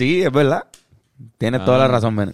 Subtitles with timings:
[0.00, 0.64] Sí, es verdad.
[1.36, 2.32] Tienes toda la razón, Bene.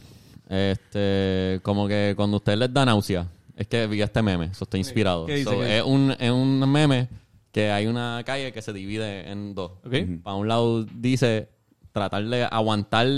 [0.48, 3.26] Este, como que cuando usted les da náusea,
[3.56, 5.26] es que vi este meme, eso está inspirado.
[5.26, 5.50] ¿Qué dice?
[5.50, 7.08] So, ¿Qué es, un, es un meme
[7.50, 9.72] que hay una calle que se divide en dos.
[9.84, 9.94] Ok.
[10.22, 11.48] Para un lado dice
[11.90, 13.08] tratar de aguantar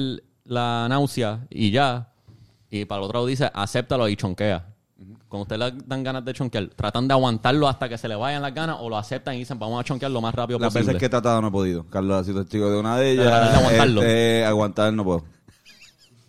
[0.45, 2.09] la náusea y ya.
[2.71, 4.65] Y para el otro lado dice acéptalo y chonquea.
[5.29, 8.43] Cuando usted le dan ganas de chonquear, tratan de aguantarlo hasta que se le vayan
[8.43, 10.87] las ganas o lo aceptan y dicen vamos a chonquear lo más rápido Las posible.
[10.87, 11.85] veces que he tratado no he podido.
[11.89, 13.27] Carlos ha sido testigo de una de ellas.
[13.27, 14.03] Tratar de aguantarlo.
[14.03, 15.25] Este, aguantar no puedo.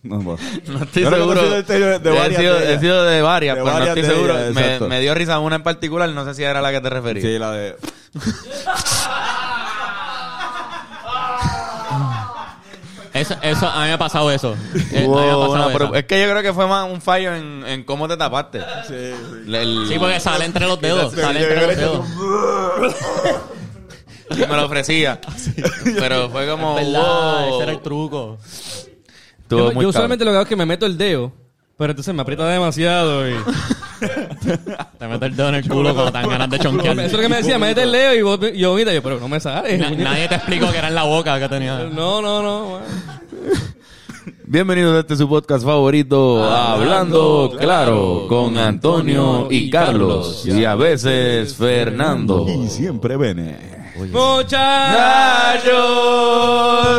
[0.03, 0.37] No puedo.
[0.67, 1.41] No estoy Yo seguro.
[1.41, 2.77] he sido testigo de, de he, varias sido, de ellas.
[2.77, 4.37] he sido de varias, De pero no varias estoy de seguro.
[4.39, 4.88] ellas, me, exacto.
[4.88, 7.25] me dio risa una en particular, no sé si era la que te referías.
[7.25, 7.75] Sí, la de...
[13.19, 14.55] Eso, eso, a mí me ha pasado eso.
[14.91, 15.73] Eh, a mí me ha Hubo pasado una- esa.
[15.77, 18.59] pero es que yo creo que fue más un fallo en, en cómo te tapaste.
[18.87, 18.93] Sí,
[19.45, 19.53] sí.
[19.55, 21.13] El- Sí, porque sale entre los dedos.
[21.13, 22.05] Sale entre los dedos.
[24.31, 25.19] y me lo ofrecía.
[25.97, 26.77] Pero fue como.
[26.79, 27.53] Es verdad, wow.
[27.55, 28.37] ese era el truco.
[29.41, 31.31] Estuvo Yo, muy yo usualmente lo que hago es que me meto el dedo,
[31.77, 33.33] pero entonces me aprieta demasiado y...
[34.97, 36.94] Te metes el dedo en el culo cuando te dan ganas de chonquear.
[37.00, 38.94] Eso es lo que me decía, mete el dedo y vos- yo vomita.
[38.94, 39.78] Yo, pero no me sale.
[39.78, 41.78] Na- nadie te explicó que era en la boca que tenía.
[41.91, 42.80] No, no, no.
[44.45, 50.44] Bienvenidos a este su podcast favorito, Hablando Claro, con Antonio y Carlos.
[50.45, 52.47] Y a veces Fernando.
[52.47, 53.78] Y siempre viene.
[54.11, 54.66] Muchachos.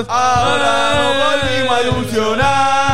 [0.08, 2.89] Ahora no volvimos a ilusionar.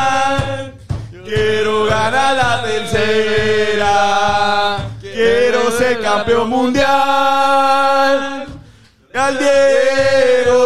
[2.35, 3.97] La tercera.
[5.01, 8.47] Quiero ser campeón mundial.
[9.15, 10.65] Al Diego,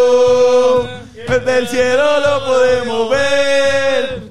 [1.28, 4.22] desde el cielo lo podemos ver.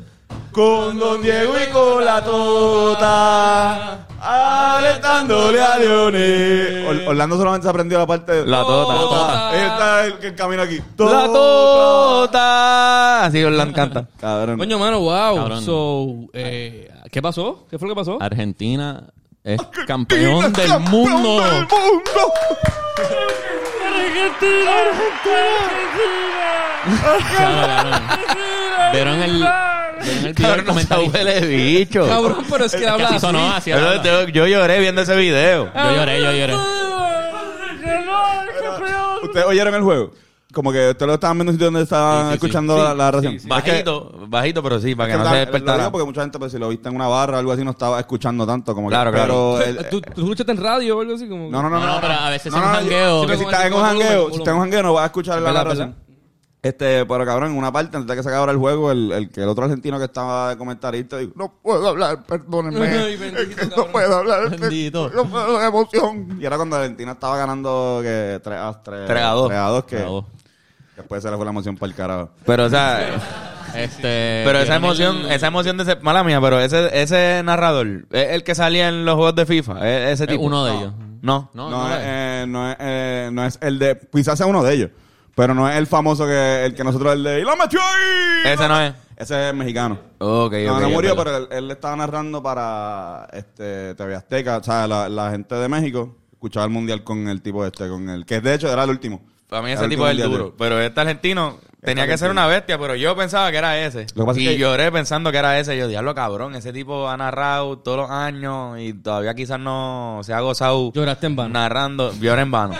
[0.51, 4.07] Con Don Diego y con la Tota.
[4.21, 7.07] Alentándole a Leones.
[7.07, 8.93] Orlando solamente se aprendió la parte de La tota.
[8.93, 9.49] La tota.
[9.49, 10.81] Ahí está el, el camino aquí.
[10.97, 13.25] La tota.
[13.25, 14.05] Así Orlando canta.
[14.19, 14.57] Cabrón.
[14.57, 15.35] Coño, mano, wow.
[15.35, 15.63] Cabrón.
[15.63, 17.65] So, eh, ¿qué pasó?
[17.69, 18.17] ¿Qué fue lo que pasó?
[18.21, 19.03] Argentina
[19.43, 21.41] es campeón del mundo.
[21.41, 22.33] del mundo.
[24.39, 24.91] Claro,
[27.37, 28.01] cabrón.
[28.93, 29.45] ¿Vieron el,
[30.03, 32.07] ¿vieron el video del Cabrón, no huele bicho.
[32.07, 33.25] Cabrón, pero es que Que habla así así.
[33.25, 34.01] sonó, así Pero habla.
[34.01, 35.71] te- Yo lloré viendo ese video.
[35.73, 36.55] Yo lloré, yo lloré.
[39.23, 40.11] ¿Ustedes oyeron el juego?
[40.51, 42.35] Como que ustedes lo estaban viendo en sitio donde estaban Sí, sí, sí.
[42.37, 43.33] escuchando Sí, la, la narración.
[43.33, 43.47] sí, sí.
[43.55, 45.91] Es que- Bajito, bajito, pero sí, para es que que no la- se despertara.
[45.91, 47.99] porque mucha gente, pues, si lo viste en una barra o algo así, no estaba
[47.99, 48.73] escuchando tanto.
[48.73, 49.55] Como que- Claro, claro.
[49.59, 51.27] pero el- ¿Tú, ¿Tú escuchaste en radio o algo así?
[51.29, 51.51] Como...
[51.51, 53.27] no, no, no, No, no, no, pero a veces no, en no, un yo- jangueo-
[53.27, 55.39] que si estás en un jangueo, si estás en un jangueo no vas a escuchar
[55.41, 55.95] la narración.
[56.61, 59.29] Este, pero cabrón, en una parte, antes de que se acabara el juego, el, el,
[59.31, 62.85] que el otro argentino que estaba de comentarista dijo, no puedo hablar, perdónenme.
[62.99, 64.43] Ay, bendito, es que no puedo hablar.
[64.43, 65.09] es que Bendito.
[65.09, 66.37] No puedo, de emoción.
[66.41, 69.07] Y era cuando Argentina estaba ganando que 3 a 3.
[69.07, 69.47] Tres a dos.
[69.47, 70.25] 3 a 2, que Tres a dos.
[70.97, 72.29] después se le fue la emoción para el carajo.
[72.45, 73.15] Pero, o sea,
[73.73, 77.41] Este, pero esa ¿vieron emoción, el- esa emoción de ese, mala mía, pero ese, ese
[77.43, 80.41] narrador, es el que salía en los juegos de FIFA, es ese Es tipo.
[80.43, 80.79] uno de No.
[80.79, 80.93] ellos.
[81.21, 81.51] No.
[81.53, 82.03] No, No, no, es, es.
[82.05, 83.99] eh, no, es, eh, no es el de.
[84.11, 84.89] Quizás sea uno de ellos.
[85.39, 87.39] Pero no es el famoso que el que nosotros el de.
[87.39, 88.51] ¡Y lo metió ahí!
[88.51, 88.93] Ese no es.
[89.15, 89.97] Ese es mexicano.
[90.17, 94.57] Ok, no, ok, no murió, pero él, él le estaba narrando para este TV Azteca.
[94.57, 98.09] O sea, la, la gente de México escuchaba el mundial con el tipo este, con
[98.09, 98.25] el.
[98.25, 99.21] Que de hecho era el último.
[99.47, 100.55] Para mí ese tipo es el duro.
[100.57, 102.31] Pero este argentino tenía que ser argentino.
[102.31, 104.07] una bestia, pero yo pensaba que era ese.
[104.15, 105.77] Lo que pasa y es que- lloré pensando que era ese.
[105.77, 110.33] Yo, diablo cabrón, ese tipo ha narrado todos los años y todavía quizás no se
[110.33, 111.53] ha gozado Lloraste en vano.
[111.53, 112.11] narrando.
[112.19, 112.75] Lloré en vano.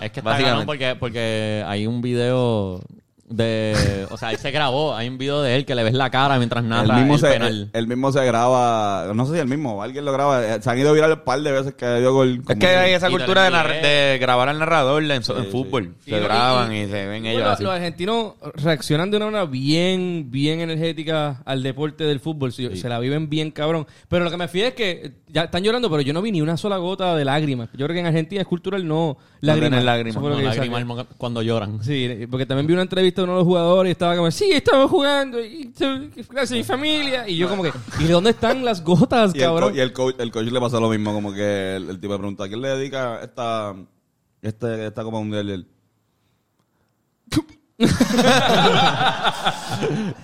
[0.00, 0.50] Es que está Básicamente.
[0.50, 2.80] cabrón porque, porque hay un video
[3.30, 4.06] de...
[4.10, 4.94] O sea, él se grabó.
[4.94, 7.20] Hay un video de él que le ves la cara mientras narra el mismo el
[7.20, 7.48] se, penal.
[7.48, 9.12] el, el mismo se graba.
[9.14, 10.44] No sé si el mismo o alguien lo graba.
[10.44, 12.42] eh, Se han ido viral un par de veces que dio gol.
[12.48, 13.88] Es que hay esa cultura de, lo nar- envié.
[13.90, 15.94] de grabar al narrador en, fútbol.
[16.04, 17.62] Se y- graban y- y, se ven Bueno, ellos así.
[17.62, 22.52] Los argentinos reaccionan de una manera bien, bien energética al deporte del fútbol.
[22.52, 23.86] Sí, Se la viven bien cabrón.
[24.08, 26.40] Pero lo que me fío es que ya están llorando, pero yo no vi ni
[26.42, 27.68] una sola gota de lágrimas.
[27.74, 29.84] Yo creo que en Argentina es cultural no lágrimas.
[29.84, 31.14] lágrimas, No, lágrimas saqué.
[31.16, 31.82] cuando lloran.
[31.84, 34.50] Sí, porque también vi una entrevista de uno de los jugadores y estaba como, sí,
[34.52, 35.72] estamos jugando, y,
[36.28, 37.28] gracias a mi familia.
[37.28, 39.76] Y yo como que, ¿y dónde están las gotas, Y el, co- cabrón?
[39.76, 42.18] y el coach, el coach le pasó lo mismo, como que el, el tipo le
[42.18, 43.74] pregunta, ¿a quién le dedica esta,
[44.42, 45.48] este, esta Copa Mundial?
[45.48, 45.66] Y él,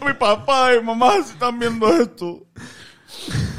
[0.05, 2.43] Mi papá y mamá se están viendo esto.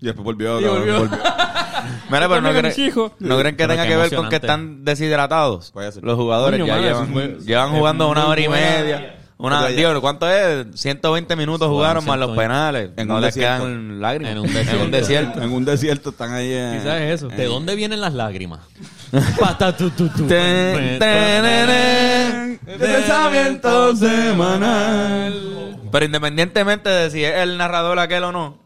[0.00, 0.60] Y después volvió.
[0.60, 0.98] Y cabrón, volvió.
[1.00, 1.18] volvió.
[2.10, 3.12] Mira, pero no, hijos.
[3.20, 4.36] no creen que Pero tenga qué que ver con que emocionante.
[4.36, 5.70] están deshidratados.
[5.72, 6.02] Puede ser.
[6.04, 9.19] Los jugadores Coño, ya mano, llevan, eso fue- llevan jugando una hora y media.
[9.42, 10.66] Una, digo, ¿cuánto es?
[10.74, 12.42] 120 minutos jugaron más los 120.
[12.42, 12.90] penales.
[12.96, 13.64] En no un les desierto.
[13.64, 14.32] quedan lágrimas.
[14.32, 14.88] En un desierto.
[14.90, 15.42] desierto.
[15.42, 16.78] En un desierto están ahí en...
[16.78, 17.28] Quizás es eso.
[17.28, 18.60] ¿De dónde vienen las lágrimas?
[19.40, 20.26] Pata, tu, tu, tu.
[20.26, 25.76] Ten, tenene, De pensamiento semanal.
[25.90, 28.58] Pero independientemente de si es el narrador aquel o no,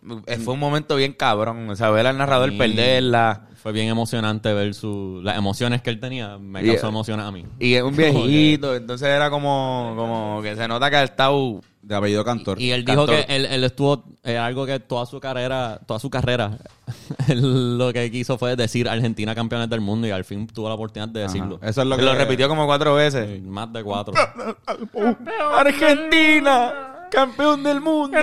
[0.45, 1.71] fue un momento bien cabrón.
[1.71, 2.57] O sea, ver al narrador Sí.
[2.59, 3.47] perderla.
[3.65, 6.37] Fue bien emocionante ver su, las emociones que él tenía.
[6.37, 7.47] Me Y- causó emociones a mí.
[7.59, 11.63] Y es un viejito, entonces era como, como que se nota que ha estado...
[11.81, 12.59] De apellido Cantor.
[12.61, 13.27] Y él dijo Cantor.
[13.27, 16.57] que él, él estuvo, eh, algo que toda su carrera, toda su carrera,
[17.29, 20.75] él lo que quiso fue decir Argentina campeones del mundo y al fin tuvo la
[20.77, 21.59] oportunidad de decirlo.
[21.63, 22.19] Eso es lo Lo, que...
[22.19, 23.43] repitió como cuatro veces.
[23.43, 24.15] Más de cuatro.
[25.55, 28.19] Argentina, campeón del mundo.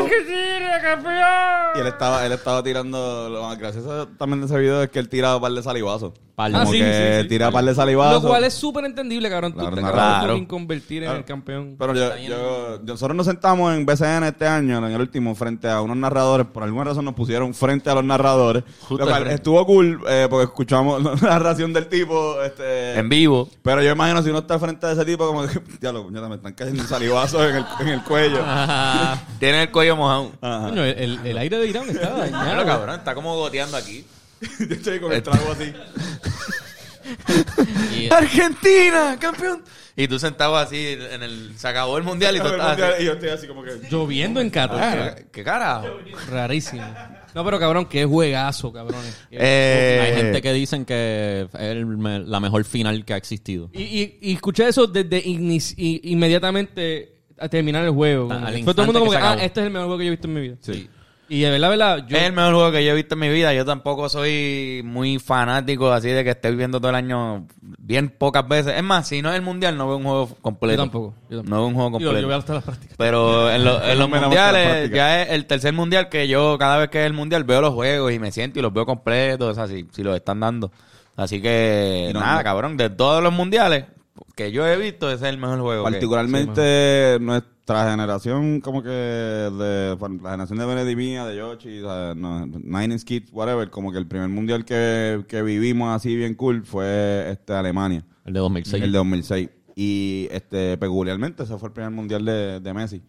[1.75, 3.29] Y él estaba, él estaba tirando...
[3.29, 6.13] Lo más gracioso también de ese video es que él tiraba un par de salivazos.
[6.41, 7.27] Par- Ah, Como sí, que sí, sí.
[7.29, 8.23] tira par de salivazos.
[8.23, 9.51] Lo cual es súper entendible, cabrón.
[9.53, 9.95] Tú Claro, te claro.
[9.95, 10.33] acabas de Claro.
[10.33, 11.75] fucking convertir en el campeón.
[11.77, 15.69] Pero yo, yo- yo- nosotros nos sentamos en BCN este año, en el último, frente
[15.69, 16.47] a unos narradores.
[16.47, 18.63] Por alguna razón nos pusieron frente a los narradores.
[18.81, 19.35] Justo lo cual frente.
[19.35, 22.41] estuvo cool, eh, porque escuchamos la narración del tipo.
[22.41, 23.47] Este, En vivo.
[23.61, 26.35] Pero yo imagino si uno está frente a ese tipo, como que, ya lo, me
[26.35, 28.39] están cayendo salivazos en el, en el cuello.
[29.39, 30.31] Tiene el cuello mojado.
[30.41, 30.69] Ajá.
[30.69, 32.43] Coño, el, el- el aire de Irán está dañado.
[32.43, 34.05] Claro, cabrón, está como goteando aquí.
[34.59, 35.73] yo estoy con el trago así.
[37.97, 39.63] Y- Argentina, campeón.
[39.95, 41.51] Y tú sentado así en el...
[41.57, 43.03] Se acabó el mundial y tú estás así.
[43.03, 43.71] y yo estoy así como que...
[43.89, 45.15] Lloviendo en Qatar.
[45.15, 45.87] ¿Qué, qué carajo?
[46.29, 46.83] Rarísimo.
[47.35, 49.17] No, pero cabrón, qué juegazo, cabrones.
[49.31, 53.69] Eh, hay gente que dicen que es el me- la mejor final que ha existido.
[53.73, 58.31] Y, y, y escuché eso desde inmediatamente a terminar el juego.
[58.31, 59.45] Al Fue todo el mundo como que que, se ah, acabó.
[59.45, 60.55] este es el mejor juego que yo he visto en mi vida.
[60.61, 60.89] Sí.
[61.33, 62.17] Y de verdad, verdad, yo...
[62.17, 63.53] Es el mejor juego que yo he visto en mi vida.
[63.53, 67.47] Yo tampoco soy muy fanático así de que esté viendo todo el año
[67.79, 68.73] bien pocas veces.
[68.75, 70.75] Es más, si no es el mundial, no veo un juego completo.
[70.75, 71.49] Yo tampoco, yo tampoco.
[71.49, 72.19] No veo un juego completo.
[72.19, 72.97] yo voy hasta las prácticas.
[72.97, 76.89] Pero en, lo- en los mundiales, ya es el tercer mundial que yo, cada vez
[76.89, 79.87] que es el mundial, veo los juegos y me siento y los veo completos, así,
[79.93, 80.69] si los están dando.
[81.15, 83.85] Así que, Y no- nada, no- cabrón, de todos los mundiales
[84.35, 85.83] que yo he visto, ese es el mejor juego.
[85.83, 92.13] Particularmente nuestra generación, como que de la generación de Benedict mía, de Yoshi, o sea,
[92.15, 96.35] no, Nine Inch Kids, whatever, como que el primer mundial que, que vivimos así bien
[96.35, 98.83] cool fue este Alemania, El de 2006.
[98.83, 99.49] el de 2006.
[99.75, 103.01] Y este peculiarmente ese fue el primer mundial de, de Messi.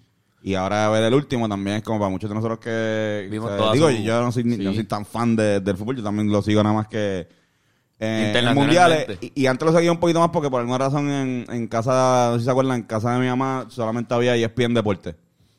[0.45, 3.29] Y ahora ver el último también es como para muchos de nosotros que...
[3.31, 4.63] Vimos o sea, digo, su- yo no soy, ni- sí.
[4.65, 7.29] no soy tan fan de- del fútbol, yo también lo sigo nada más que...
[8.05, 11.09] Eh, en mundiales y, y antes lo seguía un poquito más porque por alguna razón
[11.09, 14.35] en, en casa, no sé si se acuerdan, en casa de mi mamá solamente había
[14.35, 15.15] ESPN Deporte.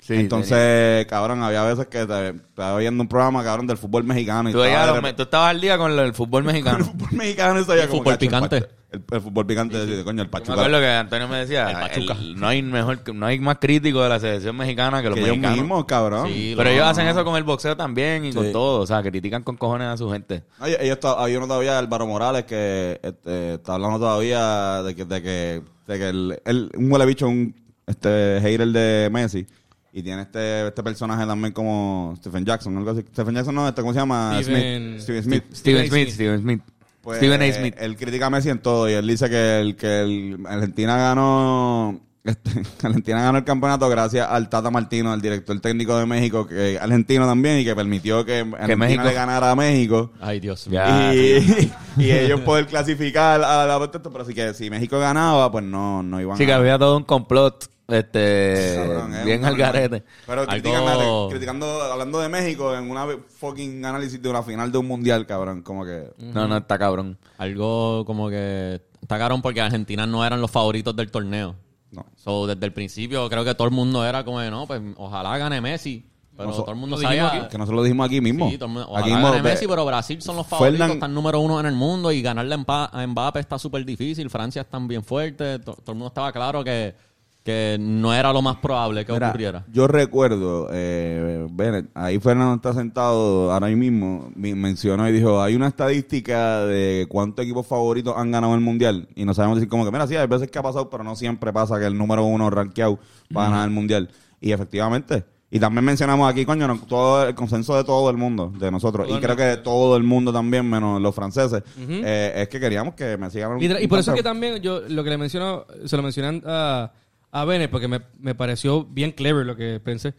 [0.05, 4.49] Sí, Entonces, cabrón, había veces que te, estaba viendo un programa, cabrón, del fútbol mexicano.
[4.49, 6.83] Y Tú, estaba me- tú estabas al día con el fútbol el mexicano.
[6.83, 8.57] fútbol mexicano y sabía El como fútbol picante.
[8.91, 10.55] El, el fútbol picante, de coño, el Yo Pachuca.
[10.55, 12.13] me acuerdo que Antonio me decía, El Pachuca.
[12.19, 15.15] el- no hay mejor, que- no hay más crítico de la selección mexicana que los
[15.15, 15.57] que ellos mexicanos.
[15.59, 16.27] mismos, cabrón.
[16.27, 19.01] Sí, Pero lo- ellos hacen eso con el boxeo también y con todo, o sea,
[19.01, 20.43] critican con cojones a su gente.
[20.59, 25.05] Oye, ellos to- había uno todavía, Álvaro Morales, que este, está hablando todavía de que,
[25.05, 27.55] de que, de que el, un huele bicho, un
[27.87, 29.45] este, hater de Messi.
[29.95, 33.01] Y tiene este, este personaje también como Stephen Jackson, algo así.
[33.13, 34.39] Stephen Jackson no, este, ¿cómo se llama?
[34.41, 35.01] Steven- Smith.
[35.01, 35.43] Steven Smith.
[35.53, 36.61] Steven Smith, Steven Smith.
[37.01, 37.53] Pues, Steven A.
[37.53, 37.75] Smith.
[37.77, 41.99] Él critica a Messi en todo y él dice que, el, que el, Argentina ganó
[42.23, 42.49] este,
[42.87, 47.27] Argentina ganó el campeonato gracias al Tata Martino, el director técnico de México, que argentino
[47.27, 50.11] también y que permitió que, Argentina México- le ganara a México.
[50.21, 50.81] Ay, Dios mío.
[51.13, 55.65] Y, y ellos poder clasificar a la protesta, pero sí que si México ganaba, pues
[55.65, 56.55] no, no iban Sí, que a...
[56.55, 60.03] había todo un complot, este, Cabrón, es bien un al garete.
[60.25, 63.05] Pero Algo- critican, criticando, hablando de México en una
[63.39, 66.11] fucking análisis de una final de un mundial, cabrón, como que...
[66.17, 67.17] No, no, está cabrón.
[67.37, 71.55] Algo como que está cabrón porque Argentina no eran los favoritos del torneo.
[71.91, 72.05] No.
[72.15, 75.37] So, desde el principio creo que todo el mundo era como de, no, pues ojalá
[75.37, 76.09] gane Messi.
[76.35, 77.41] Pero Noso- todo el mundo lo dijimos sabía...
[77.43, 77.51] aquí.
[77.51, 78.49] Que nosotros lo dijimos aquí mismo.
[78.49, 80.79] Sí, todo el mundo- aquí ojalá mismo, gane ve- Messi, pero Brasil son los favoritos,
[80.79, 83.85] Fernan- están número uno en el mundo y ganarle a Mpa- a Mbappé está súper
[83.85, 84.27] difícil.
[84.31, 85.59] Francia están bien fuerte.
[85.59, 86.95] To- todo el mundo estaba claro que,
[87.43, 89.65] que no era lo más probable que Mira, ocurriera.
[89.71, 95.53] Yo recuerdo, eh, Bennett, ahí Fernando está sentado ahora mismo, me- mencionó y dijo, hay
[95.55, 99.09] una estadística de cuántos equipos favoritos han ganado el Mundial.
[99.15, 101.15] Y no sabemos decir como que, mira, sí, hay veces que ha pasado, pero no
[101.17, 102.97] siempre pasa que el número uno rankeado
[103.35, 104.09] va a ganar el Mundial.
[104.39, 105.25] Y efectivamente.
[105.51, 109.05] Y también mencionamos aquí, coño, no, todo el consenso de todo el mundo, de nosotros.
[109.07, 111.61] Todo y creo que de todo el mundo también, menos los franceses.
[111.77, 114.79] eh, es que queríamos que me sigan Y, y por eso es que también yo
[114.87, 116.91] lo que le menciono, se lo mencioné a,
[117.35, 120.13] a Bennett, porque me, me pareció bien clever lo que pensé.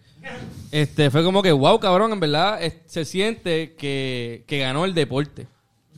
[0.73, 4.95] Este fue como que, wow, cabrón, en verdad es- se siente que, que ganó el
[4.95, 5.47] deporte.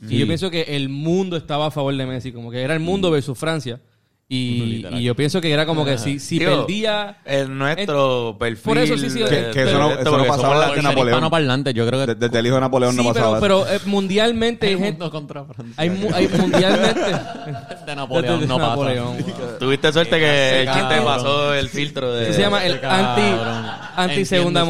[0.07, 2.79] Y yo pienso que el mundo estaba a favor de Messi, como que era el
[2.79, 3.81] mundo versus Francia.
[4.29, 7.19] Y, yo pienso que era como que si, si Digo, perdía...
[7.23, 8.61] Es nuestro perfil.
[8.61, 10.61] por eso sí, sí, de- que- que eso no- de- eso no pasaba somos la-
[10.61, 11.07] de Por ser Napoleón.
[11.07, 13.73] hispanoparlante, yo creo que De- Desde el hijo de Napoleón Sí, no pasaba pero, pero
[13.73, 14.67] eh, mundialmente...
[14.67, 15.73] hay el gente- contra Francia.
[15.77, 16.99] hay, mu- hay mundialmente...
[17.85, 18.69] de Napoleón Desde no pasa.
[18.69, 19.17] Napoleón.
[19.59, 22.23] Tuviste suerte que el chiste pasó el filtro de...
[22.25, 23.21] Eso se llama el anti,
[23.95, 24.65] anti segunda,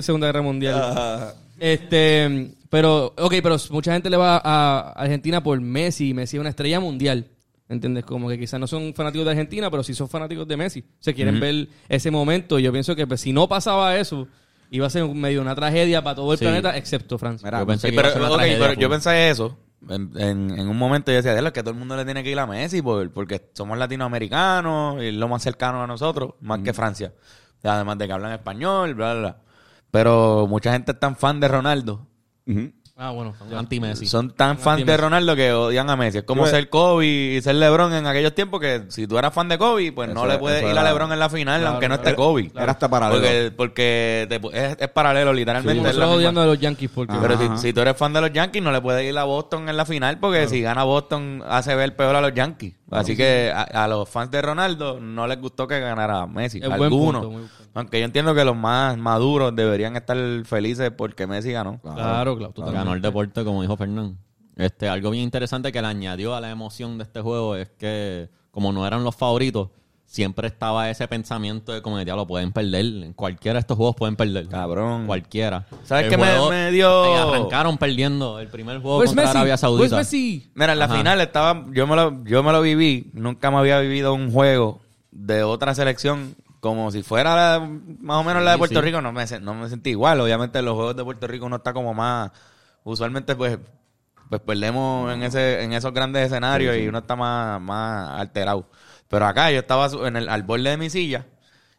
[0.00, 1.34] segunda guerra mundial.
[1.60, 6.14] Este, pero, ok, pero mucha gente le va a Argentina por Messi.
[6.14, 7.26] Messi es una estrella mundial.
[7.68, 8.04] ¿Entiendes?
[8.04, 10.84] Como que quizás no son fanáticos de Argentina, pero sí son fanáticos de Messi.
[11.00, 12.58] Se quieren ver ese momento.
[12.58, 14.28] Y yo pienso que pues, si no pasaba eso,
[14.70, 16.44] iba a ser medio una tragedia para todo el Sí.
[16.44, 17.46] planeta, excepto Francia.
[17.46, 19.58] Mira, Yo pensé Sí, que iba a pero, ser una yo pensé eso.
[19.88, 22.22] En, en- en un momento yo decía, "Diablo, es que todo el mundo le tiene
[22.22, 26.34] que ir a Messi por- porque somos latinoamericanos y es lo más cercano a nosotros,
[26.40, 27.12] más que Francia.
[27.62, 29.36] Además de que hablan español, bla, bla, bla.
[29.90, 32.06] Pero mucha gente es tan fan de Ronaldo.
[32.96, 33.34] Ah, bueno.
[33.56, 34.06] Anti-Messi.
[34.06, 34.96] Son tan fan de.
[34.96, 36.18] Ronaldo que odian a Messi.
[36.18, 39.48] Es como ser Kobe y ser LeBron en aquellos tiempos que si tú eras fan
[39.48, 41.60] de Kobe, pues no Eso- le puedes eso ir a era- LeBron en la final,
[41.60, 42.52] Claro, aunque no esté era- Kobe.
[42.54, 43.20] era hasta paralelo.
[43.20, 45.72] Porque, porque te pu- es, es paralelo, literalmente.
[45.76, 47.14] Es la nosotros misma- odiando a los Yankees porque...
[47.20, 49.68] pero si, si tú eres fan de los Yankees, no le puedes ir a Boston
[49.68, 52.74] en la final porque si gana Boston hace ver peor a los Yankees.
[52.92, 56.58] Así que a, a los fans de Ronaldo no les gustó que ganara Messi.
[56.58, 57.22] Es buen Algunos.
[57.22, 57.64] punto, muy buen punto.
[57.76, 61.80] Aunque yo entiendo que los más maduros deberían estar felices porque Messi ganó.
[61.80, 62.52] Claro, claro.
[62.52, 62.83] totalmente.
[62.84, 64.18] Ganó el deporte, como dijo Fernán.
[64.56, 68.28] Este, algo bien interesante que le añadió a la emoción de este juego es que,
[68.50, 69.70] como no eran los favoritos,
[70.06, 72.84] siempre estaba ese pensamiento de como ya lo pueden perder.
[72.84, 74.46] En cualquiera de estos juegos pueden perder.
[74.48, 75.06] Cabrón.
[75.06, 75.66] Cualquiera.
[75.82, 79.36] ¿Sabes qué me- dio- y arrancaron perdiendo el primer juego Where's contra Messi?
[79.38, 79.96] Arabia Where's Saudita.
[79.96, 80.50] Messi?
[80.54, 80.96] Mira, en la Ajá.
[80.98, 84.80] final estaba, yo me lo, yo me lo viví, nunca me había vivido un juego
[85.10, 87.68] de otra selección como si fuera la-
[88.00, 88.84] más o menos la de Puerto sí.
[88.86, 90.20] Rico, no me, no me sentí igual.
[90.20, 92.30] Obviamente en los juegos de Puerto Rico uno está como más,
[92.84, 93.58] usualmente pues,
[94.28, 98.68] pues perdemos en ese, en esos grandes escenarios y uno está más, más alterado.
[99.08, 101.26] Pero acá yo estaba en el, al borde de mi silla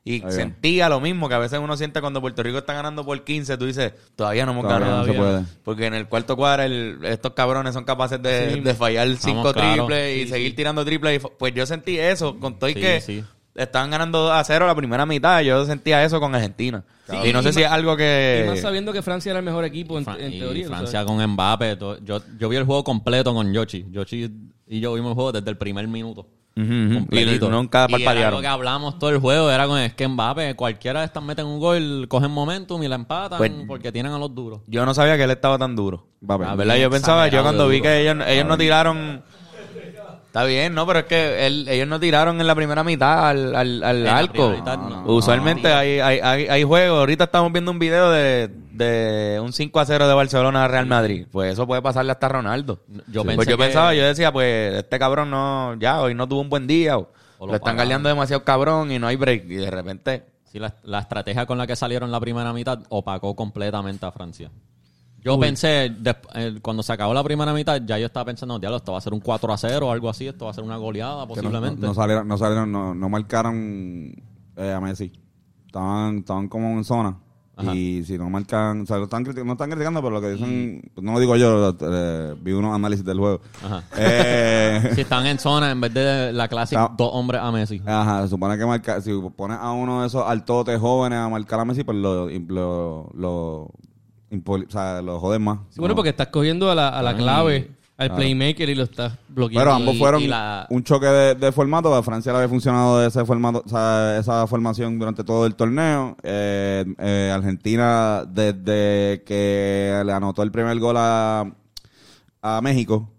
[0.07, 3.23] y sentía lo mismo que a veces uno siente cuando Puerto Rico está ganando por
[3.23, 5.07] 15, tú dices, todavía no hemos Todavía ganado.
[5.07, 5.43] no se puede.
[5.63, 8.59] Porque en el cuarto cuadro el- estos cabrones son capaces de, Sí.
[8.59, 11.19] de fallar cinco triples y seguir tirando triples.
[11.23, 13.23] Y pues yo sentí eso con todo y que sí.
[13.55, 15.41] Estaban ganando 2 a 0 la primera mitad.
[15.41, 16.83] Yo sentía eso con Argentina.
[17.23, 18.45] y no sé y si es algo Y que...
[18.47, 20.67] más sabiendo que Francia era el mejor equipo en, Fran- en y teoría.
[20.67, 21.07] Francia ¿sabes?
[21.07, 21.75] con Mbappé.
[21.77, 23.85] todo- yo, yo vi el juego completo con Yoshi.
[23.91, 24.29] Yoshi
[24.67, 26.27] y yo vimos el juego desde el primer minuto.
[26.57, 26.93] Ujú.
[26.99, 27.47] completito.
[27.47, 30.55] Y nunca Y era lo que hablamos todo el juego era con es que Mbappé,
[30.55, 34.17] cualquiera de estas meten un gol, cogen momentum y la empatan Pues- porque tienen a
[34.17, 34.61] los duros.
[34.67, 36.07] Yo no sabía que él estaba tan duro.
[36.27, 37.89] La verdad, yo pensaba, yo cuando vi duro.
[37.89, 39.21] que ellos, ellos no tiraron...
[40.35, 40.85] Está bien, ¿no?
[40.85, 44.49] Pero es que él- ellos no tiraron en la primera mitad al, al, al arco.
[44.51, 45.03] primera mitad, no.
[45.13, 46.99] Usualmente hay, hay, hay, hay juegos.
[46.99, 50.87] Ahorita estamos viendo un video de, de un 5 a 0 de Barcelona a Real
[50.87, 51.25] Madrid.
[51.31, 52.81] Pues eso puede pasarle hasta Ronaldo.
[53.07, 53.27] Yo Sí.
[53.27, 56.41] pensé pues yo que- pensaba, yo decía, pues este cabrón no, ya, hoy no tuvo
[56.41, 56.97] un buen día.
[56.97, 59.45] O, O lo, lo están galeando demasiado cabrón y no hay break.
[59.45, 60.25] Y de repente...
[60.51, 64.51] Sí, la, la estrategia con la que salieron la primera mitad opacó completamente a Francia.
[65.25, 68.77] Yo pensé, desp- eh, cuando se acabó la primera mitad, ya yo estaba pensando, diablo,
[68.77, 70.63] esto va a ser un 4 a 0 o algo así, esto va a ser
[70.63, 71.81] una goleada Que no- posiblemente.
[71.81, 74.13] No, no salieron, no salieron, no, no marcaron
[74.55, 75.11] eh, a Messi.
[75.65, 77.17] Estaban, estaban como en zona.
[77.57, 77.73] Ajá.
[77.73, 80.91] Y si no marcan, o sea, lo están no están criticando, pero lo que dicen,
[81.01, 83.39] no lo digo yo, eh, vi unos análisis del juego.
[83.63, 83.81] Ajá.
[83.97, 87.81] Eh, Si están en zona en vez de la clásica dos hombres a Messi.
[87.85, 91.61] Ajá, se supone que marca, si pones a uno de esos altotes jóvenes a marcar
[91.61, 93.71] a Messi, pues lo, lo, lo,
[94.45, 95.59] o sea, lo joden más.
[95.69, 95.95] Sí, bueno, No.
[95.95, 98.15] porque estás cogiendo a la, a la Ay, clave, al claro.
[98.15, 99.61] playmaker y lo estás bloqueando.
[99.61, 101.93] Pero ambos Y- fueron y la- un choque de, de formato.
[101.95, 106.17] A Francia le había funcionado ese formato, o sea, esa formación durante todo el torneo.
[106.23, 111.45] Eh, eh, Argentina, desde que le anotó el primer gol a,
[112.41, 113.09] a México,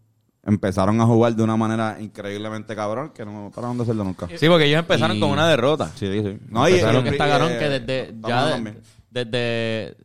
[0.44, 4.28] empezaron a jugar de una manera increíblemente cabrón, que no pararon de hacerlo nunca.
[4.36, 5.90] Sí, porque ellos empezaron Y- con una derrota.
[5.96, 6.38] Sí, sí.
[6.50, 8.74] No, y- Empezaron y- que está cabrón eh, que desde ya de-
[9.10, 9.96] desde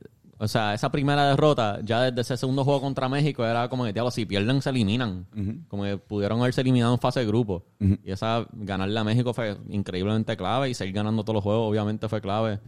[0.43, 3.93] o sea esa primera derrota ya desde ese segundo juego contra México era como que
[3.93, 5.27] diablo, si pierden se eliminan
[5.67, 9.55] como que pudieron haberse eliminado en fase de grupo y esa ganarle a México fue
[9.69, 12.59] increíblemente clave y seguir ganando todos los juegos obviamente fue clave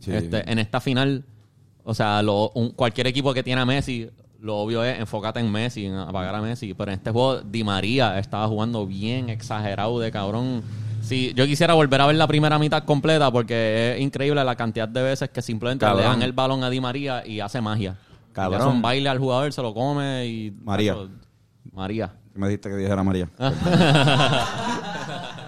[0.00, 0.12] Sí.
[0.12, 1.24] Este, en esta final
[1.84, 4.10] o sea lo- un- cualquier equipo que tiene a Messi
[4.40, 6.72] lo obvio es enfócate en Messi, en apagar a Messi.
[6.72, 10.62] Pero en este juego, Di María estaba jugando bien exagerado de cabrón.
[11.10, 14.86] Sí, yo quisiera volver a ver la primera mitad completa porque es increíble la cantidad
[14.88, 16.02] de veces que simplemente Cabrón.
[16.04, 17.96] le dan el balón a Di María y hace magia.
[18.32, 18.58] Cabrón.
[18.60, 20.52] Le hace un baile al jugador, se lo come y...
[20.62, 20.94] María.
[21.72, 22.12] María.
[22.34, 23.28] Me dijiste que dijera María.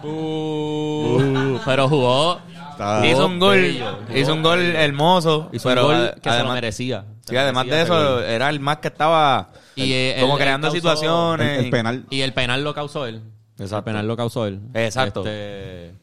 [0.04, 2.40] Uh, pero jugó...
[2.73, 3.99] Está- hizo un gol, bello.
[4.16, 5.49] hizo un gol hermoso.
[5.52, 7.04] Hizo pero un gol que se lo merecía.
[7.21, 10.66] Se Sí, además de merecía eso, era el más que estaba Y, como él creando
[10.69, 11.59] causó- situaciones.
[11.59, 12.04] el, el penal.
[12.11, 13.23] Y el penal lo causó él.
[13.62, 13.90] Exacto.
[13.90, 14.61] El penal lo causó él.
[14.75, 15.21] Exacto.
[15.21, 15.95] Este,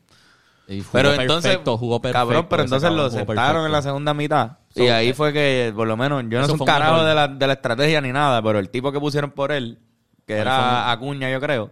[0.68, 2.20] y jugó Pero entonces, perfecto, jugó perfecto.
[2.20, 3.82] cabrón, pero entonces cabrón lo sentaron en la perfecto.
[3.90, 4.52] segunda mitad.
[4.76, 7.16] So, y ahí eh, fue que, por lo menos, yo no soy un carajo de
[7.16, 9.80] la, de la estrategia ni nada, pero el tipo que pusieron por él,
[10.28, 11.72] que era Acuña, yo creo.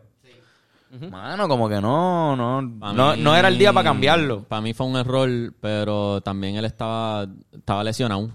[1.12, 4.44] Mano, como que no, no, no, mí- no era el día para cambiarlo.
[4.44, 5.30] Para mí fue un error,
[5.60, 8.30] pero también él estaba, estaba lesionado.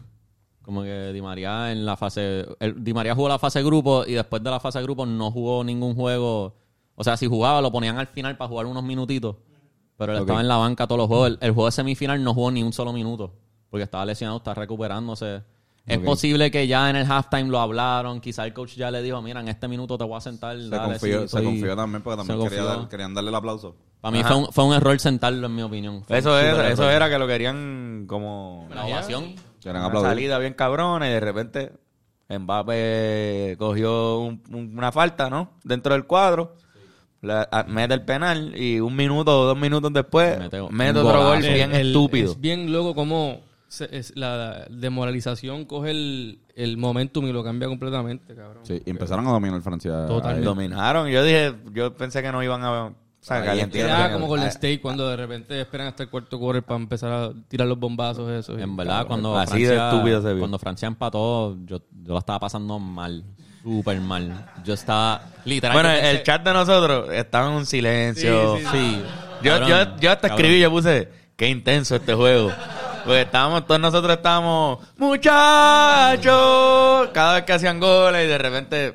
[0.61, 2.47] Como que Di María en la fase...
[2.61, 5.65] el- Di María jugó la fase grupo y después de la fase grupo no jugó
[5.65, 6.55] ningún juego.
[7.03, 9.37] O sea, si jugaba lo ponían al final para jugar unos minutitos.
[9.99, 11.29] Pero él estaba en la banca todos los juegos.
[11.29, 13.35] El, el juego de semifinal no jugó ni un solo minuto.
[13.71, 15.43] Porque estaba lesionado, está recuperándose.
[15.85, 18.21] Es posible que ya en el halftime lo hablaron.
[18.21, 20.57] Quizá el coach ya le dijo, mira, en este minuto te voy a sentar.
[20.57, 21.45] Se dale, confió, sí, se estoy-".
[21.45, 23.75] confió también porque también quería dar- querían darle el aplauso.
[24.01, 26.05] Para mí fue un, fue un error sentarlo, en mi opinión.
[26.05, 26.91] Fue Eso, es, eso error.
[26.95, 28.69] era que lo querían como...
[28.75, 29.35] La ovación.
[29.61, 31.73] Querían Una salida bien cabrona y de repente
[32.29, 35.53] Mbappé cogió un- un- una falta, ¿no?
[35.65, 36.57] Dentro del cuadro.
[37.23, 40.38] La- a- mete el penal y un minuto o dos minutos después
[40.71, 42.33] Mete otro gol bien El- estúpido.
[42.33, 47.69] Es bien loco como se- es- la demoralización coge el, el momentum y lo cambia
[47.69, 48.64] completamente, cabrón.
[48.67, 50.07] Sí, y empezaron a dominar Francia.
[50.07, 50.45] Totalmente.
[50.45, 51.09] Dominaron.
[51.09, 52.87] Yo dije, yo pensé que no iban a...
[52.87, 53.88] O sea, Ahí calientear.
[53.88, 54.49] Era como con el Ah.
[54.49, 58.29] State cuando de repente esperan hasta el cuarto quarter para empezar a tirar los bombazos
[58.33, 58.61] esos.
[58.61, 60.41] En verdad, cuando Así de estúpido se vio.
[60.41, 63.23] cuando Francia empató, yo, yo la estaba pasando mal.
[63.62, 64.47] Súper mal.
[64.64, 65.75] Yo estaba literal.
[65.75, 68.57] Bueno, el chat de nosotros estaba en un silencio.
[68.59, 69.02] Sí, sí, Sí.
[69.42, 70.45] Yo, Cabrón, yo, yo hasta cabrón.
[70.47, 72.52] escribí, yo puse, qué intenso este juego.
[73.04, 78.95] Porque estábamos, todos nosotros estábamos, muchachos, cada vez que hacían goles y de repente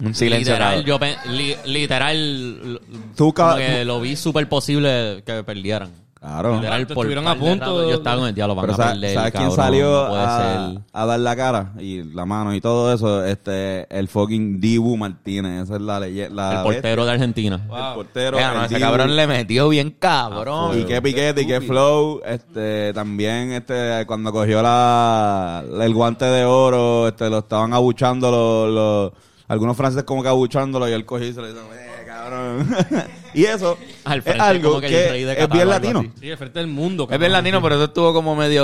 [0.00, 0.52] un silencio.
[0.54, 0.98] Literal, yo
[1.30, 2.80] li- literal.
[3.16, 5.90] Tú como que lo vi súper posible que perdieran.
[6.20, 6.56] Claro.
[6.56, 8.92] Literal, por estuvieron a de punto Yo estaba con el diablo, van Pero a ¿sabes,
[8.92, 10.38] perder, ¿sabes quién cabrón, salió no puede a,
[10.72, 10.80] ser.
[10.92, 13.24] a dar la cara y la mano y todo eso?
[13.24, 15.64] Este, el fucking Dibu Martínez.
[15.64, 16.58] Esa es la leyenda.
[16.58, 17.60] El portero de Argentina.
[17.64, 18.36] El portero.
[18.36, 18.86] Oiga, no, el ese Dibu.
[18.86, 20.78] cabrón le metió bien cabrón.
[20.78, 22.20] Y qué piquete y qué flow.
[22.26, 28.68] Este, también, este, cuando cogió la, el guante de oro, este, lo estaban abuchando los,
[28.74, 29.12] los-
[29.48, 31.89] algunos franceses como que abuchándolo y él cogió y se le dijo, eh,
[32.30, 32.76] cabrón.
[33.34, 35.68] y eso Al es frente, algo como que que, el rey de es Qatar bien
[35.68, 36.00] o algo latino.
[36.00, 36.10] así.
[36.20, 37.08] Sí, el frente del mundo.
[37.10, 38.60] Es bien latino, pero eso estuvo como medio...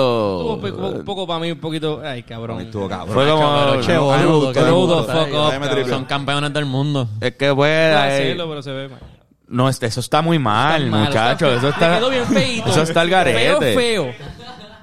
[0.56, 2.00] Estuvo pe- un poco para mí, un poquito.
[2.04, 2.60] Ay, cabrón.
[2.62, 3.14] Estuvo cabrón.
[3.14, 3.80] Fue como...
[3.82, 5.92] Che, boludo, boludo, fuck me tripió.
[5.94, 7.08] Son campeones del mundo.
[7.20, 9.00] Es que Puedo hacerlo, pero se ve mal.
[9.48, 11.46] No, este- eso está muy mal, Está mal, muchacho.
[11.46, 11.90] está Eso está...
[11.90, 12.68] Le quedó bien feíto.
[12.68, 13.38] Eso está al garete.
[13.38, 14.14] Feo, feo.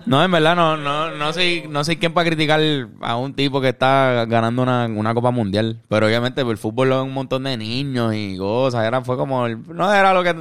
[0.06, 2.60] No, en verdad, no, no, no soy, no soy quien para criticar
[3.02, 5.82] a un tipo que está ganando una, una Copa Mundial.
[5.88, 8.86] Pero obviamente el fútbol lo ven un montón de niños y cosas.
[8.86, 10.36] Era, fue como, el- no era lo que,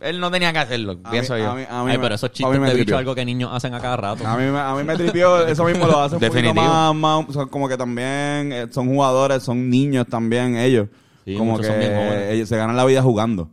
[0.00, 1.50] él no tenía que hacerlo, A pienso mí- yo.
[1.50, 2.94] a mí- a mí Ay, me- pero esos chistes me de bicho tripió.
[2.96, 4.26] es algo que niños hacen a cada rato.
[4.26, 6.64] A mí, me- a mí me tripió, eso mismo lo hace un poquito Definitivo.
[6.66, 10.88] más, más- son como que también eh, son jugadores, son niños también ellos.
[11.24, 11.92] Sí, como que son bien
[12.30, 13.48] ellos se ganan la vida jugando.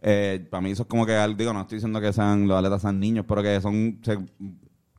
[0.00, 2.56] Eh, para mí eso es como que, al- digo, no estoy diciendo que sean los
[2.58, 4.16] atletas sean niños, pero que son, se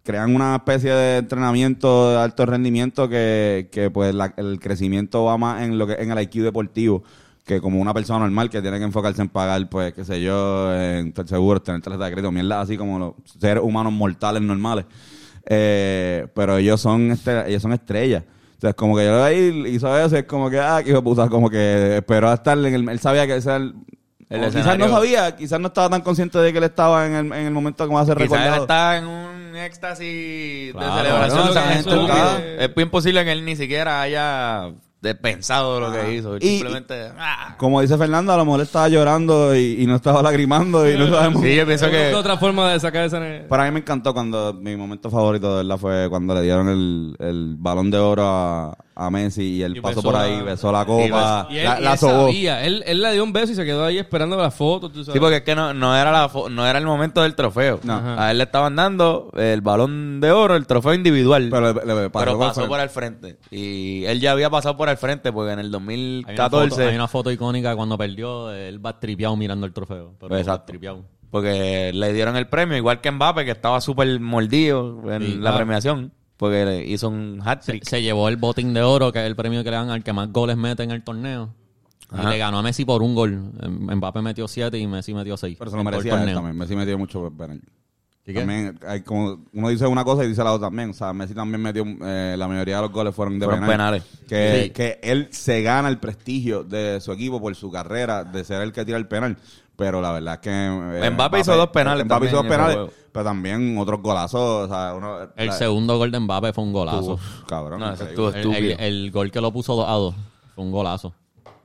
[0.09, 5.37] crean una especie de entrenamiento de alto rendimiento que, que pues la- el crecimiento va
[5.37, 7.03] más en lo que en el IQ deportivo
[7.45, 10.71] que como una persona normal que tiene que enfocarse en pagar, pues, qué sé yo,
[10.75, 14.85] en seguro, tener tarjeta de crédito, mierda, así como los seres humanos mortales normales.
[15.45, 18.23] Eh, pero ellos son este, ellos son estrellas.
[18.53, 21.29] Entonces, como que yo lo veí hizo eso, es como que, ah, que hijo puta,
[21.29, 23.73] como que esperó a estar en el, él sabía que ese era el,
[24.29, 24.85] El quizás escenario.
[24.87, 27.51] no sabía, quizás no estaba tan consciente de que él estaba en el, en el
[27.51, 28.61] momento que va a ser Quizás él recordado.
[28.63, 31.49] está en un éxtasis Claro, de celebración.
[31.49, 32.37] es es estúpido.
[32.37, 32.69] que- Es
[33.27, 36.35] él ni siquiera haya de- pensado lo que hizo.
[36.35, 37.55] Él Y- simplemente, ah.
[37.57, 41.07] Como dice Fernando, a lo mejor estaba llorando y, y no estaba lagrimando y no
[41.09, 41.41] sabemos.
[41.41, 42.13] Sí, yo pienso que...
[42.13, 43.19] otra forma de sacar esa...
[43.47, 47.15] Para mí me encantó cuando mi momento favorito de verdad fue cuando le dieron el,
[47.19, 50.71] el balón de oro a, a Messi y él Y pasó por la- ahí, besó
[50.71, 52.25] la copa, Y él, la, y la él sobó.
[52.27, 52.65] sabía.
[52.65, 55.13] Él, él le dio un beso y se quedó ahí esperando la foto, tú sabes.
[55.13, 57.79] Sí, porque es que no, no, era la fo- no era el momento del trofeo.
[57.83, 57.93] No.
[58.19, 61.47] A él le estaban dando el balón de oro, el trofeo individual.
[61.49, 62.69] Pero le, le pasó, pero por pasó frente.
[62.69, 63.37] por el frente.
[63.51, 66.69] Y él ya había pasado por el frente porque en el Hay una, 2014...
[66.69, 70.13] foto, hay una foto icónica cuando perdió, él va tripeado mirando el trofeo.
[70.19, 70.73] Pero Exacto.
[71.31, 75.39] Porque le dieron el premio, igual que Mbappé, que estaba súper mordido en Sí, la
[75.41, 75.57] claro.
[75.57, 76.11] premiación.
[76.39, 77.83] Porque le hizo un hat-trick.
[77.83, 80.13] se llevó el botín de oro, que es el premio que le dan al que
[80.13, 81.53] más goles mete en el torneo.
[82.17, 83.51] Y le ganó a Messi por un gol.
[83.61, 85.57] Em- Mbappé metió siete y Messi metió seis.
[85.59, 86.57] Pero se lo merecía él también.
[86.57, 87.61] Messi metió mucho penal.
[88.25, 88.39] ¿Y qué?
[88.39, 90.91] También hay como uno dice una cosa y dice la otra también.
[90.91, 94.03] O sea, Messi también metió eh, la mayoría de los goles fueron de Fueron penales.
[94.27, 94.69] Que, Sí.
[94.71, 98.71] que él se gana el prestigio de su equipo por su carrera de ser el
[98.71, 99.37] que tira el penal.
[99.79, 100.49] Pero la verdad es que
[101.05, 102.77] eh, Mbappé hizo dos penales Mbappé hizo dos penales,
[103.11, 104.65] pero también otros golazos.
[104.65, 107.13] O sea, uno, El la- segundo gol de Mbappé fue un golazo.
[107.13, 107.79] Uf, cabrón.
[107.79, 108.75] No, El, el- estúpido.
[108.77, 110.15] el gol que lo puso 2 a 2
[110.53, 111.13] fue un golazo.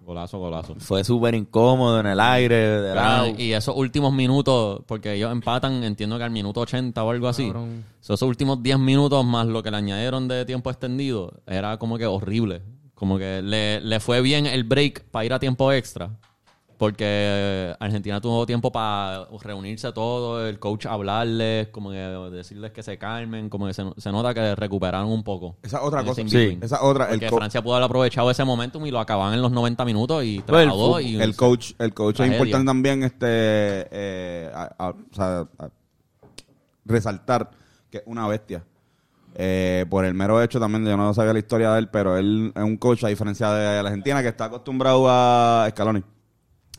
[0.07, 0.75] Golazo, golazo.
[0.81, 3.27] Fue súper incómodo en el aire, de Pero, lado.
[3.39, 7.47] y esos últimos minutos, porque ellos empatan, entiendo que al minuto 80 o algo así.
[7.47, 7.85] Cabrón.
[8.03, 12.05] Esos últimos 10 minutos más lo que le añadieron de tiempo extendido, era como que
[12.05, 12.61] horrible.
[12.95, 16.11] Como que le, le fue bien el break para ir a tiempo extra.
[16.77, 22.99] Porque Argentina tuvo tiempo para reunirse todo, el coach hablarles, como que decirles que se
[22.99, 25.57] calmen, como que se, se nota que recuperaron un poco.
[25.63, 26.23] Esa otra cosa.
[26.27, 26.59] Sí.
[26.61, 27.05] Esa otra.
[27.13, 30.25] El, Porque Francia pudo haber aprovechado ese momentum y lo acababan en los 90 minutos
[30.25, 33.27] y Pues el 3 a 2 y el coach, el coach es importante también este
[33.29, 35.71] eh, a- a- o sea, a-
[36.85, 37.51] resaltar
[37.91, 38.65] que es una bestia.
[39.37, 42.53] Eh, por el mero hecho también, yo no sabía la historia de él, pero él
[42.55, 46.05] es un coach, a diferencia de la Argentina, que está acostumbrado a Scaloni.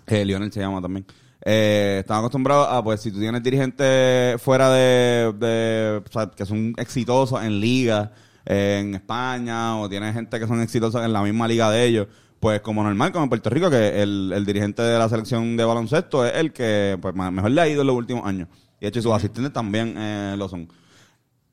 [0.07, 1.05] Eh, Lionel se llama también.
[1.47, 6.45] Eh, están acostumbrados a, pues, si tú tienes dirigentes fuera de, de o sea, que
[6.45, 8.11] son exitosos en liga,
[8.45, 12.07] eh, en España, o tienes gente que son exitosos en la misma liga de ellos,
[12.39, 15.65] pues como normal, como en Puerto Rico, que el, el dirigente de la selección de
[15.65, 18.47] baloncesto es el que pues, mejor le ha ido en los últimos años.
[18.79, 20.67] Y de hecho, sus asistentes también eh, lo son.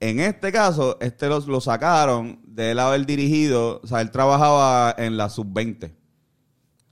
[0.00, 4.94] En este caso, este lo, lo sacaron de él haber dirigido, o sea, él trabajaba
[4.98, 5.92] en la sub-20.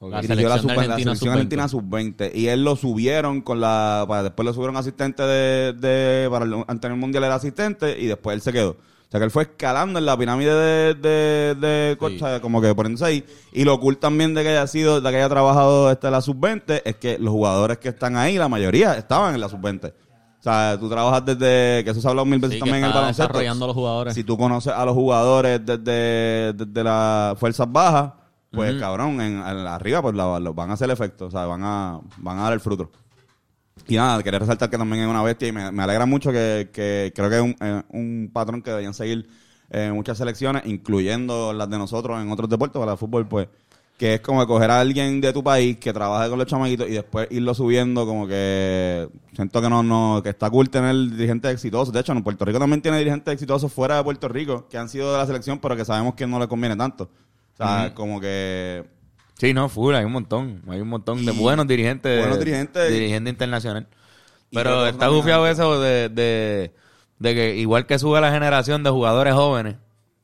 [0.01, 1.33] La Dirigió la, selección de sub- la selección sub-20.
[1.33, 6.27] argentina sub-20 y él lo subieron con la para después lo subieron asistente de, de
[6.31, 9.31] para el anterior mundial era asistente y después él se quedó o sea que él
[9.31, 12.19] fue escalando en la pirámide de, de, de Sí.
[12.19, 15.17] sea, como que poniéndose ahí y lo cool también de que haya sido de que
[15.19, 19.35] haya trabajado este la sub-20 es que los jugadores que están ahí la mayoría estaban
[19.35, 22.55] en la sub-20 o sea, tú trabajas desde, que eso se ha hablado mil veces
[22.55, 23.25] Sí, también en el baloncesto.
[23.31, 24.15] desarrollando a los jugadores.
[24.15, 28.13] Si tú conoces a los jugadores desde, desde las fuerzas bajas,
[28.53, 32.01] pues cabrón, en, en arriba pues la- van a hacer efecto, o sea, van a,
[32.19, 32.91] van a dar el fruto.
[33.89, 36.71] Y nada, quería resaltar que también es una bestia y me, me alegra mucho que,
[36.73, 39.29] que creo que es un, eh, un patrón que deberían seguir
[39.71, 43.49] en muchas selecciones, incluyendo las de nosotros en otros deportes, para el fútbol, pues,
[43.97, 46.93] que es como coger a alguien de tu país que trabaje con los chamaquitos y
[46.93, 51.93] después irlo subiendo, como que siento que no, no, que está cool tener dirigentes exitosos.
[51.93, 54.89] De hecho, en Puerto Rico también tiene dirigentes exitosos fuera de Puerto Rico, que han
[54.89, 57.11] sido de la selección, pero que sabemos que no le conviene tanto.
[57.61, 58.85] O sea, como que
[59.41, 60.63] Sí, no, full, hay un montón.
[60.69, 62.21] Hay un montón de buenos dirigentes.
[62.21, 62.93] buenos dirigentes.
[62.93, 63.87] Dirigente internacional.
[64.53, 66.75] Pero está bufiado eso de, de,
[67.19, 69.77] de que igual que sube la generación de jugadores jóvenes,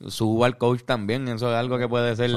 [0.06, 1.28] suba el coach también.
[1.28, 2.30] Eso es algo que puede ser.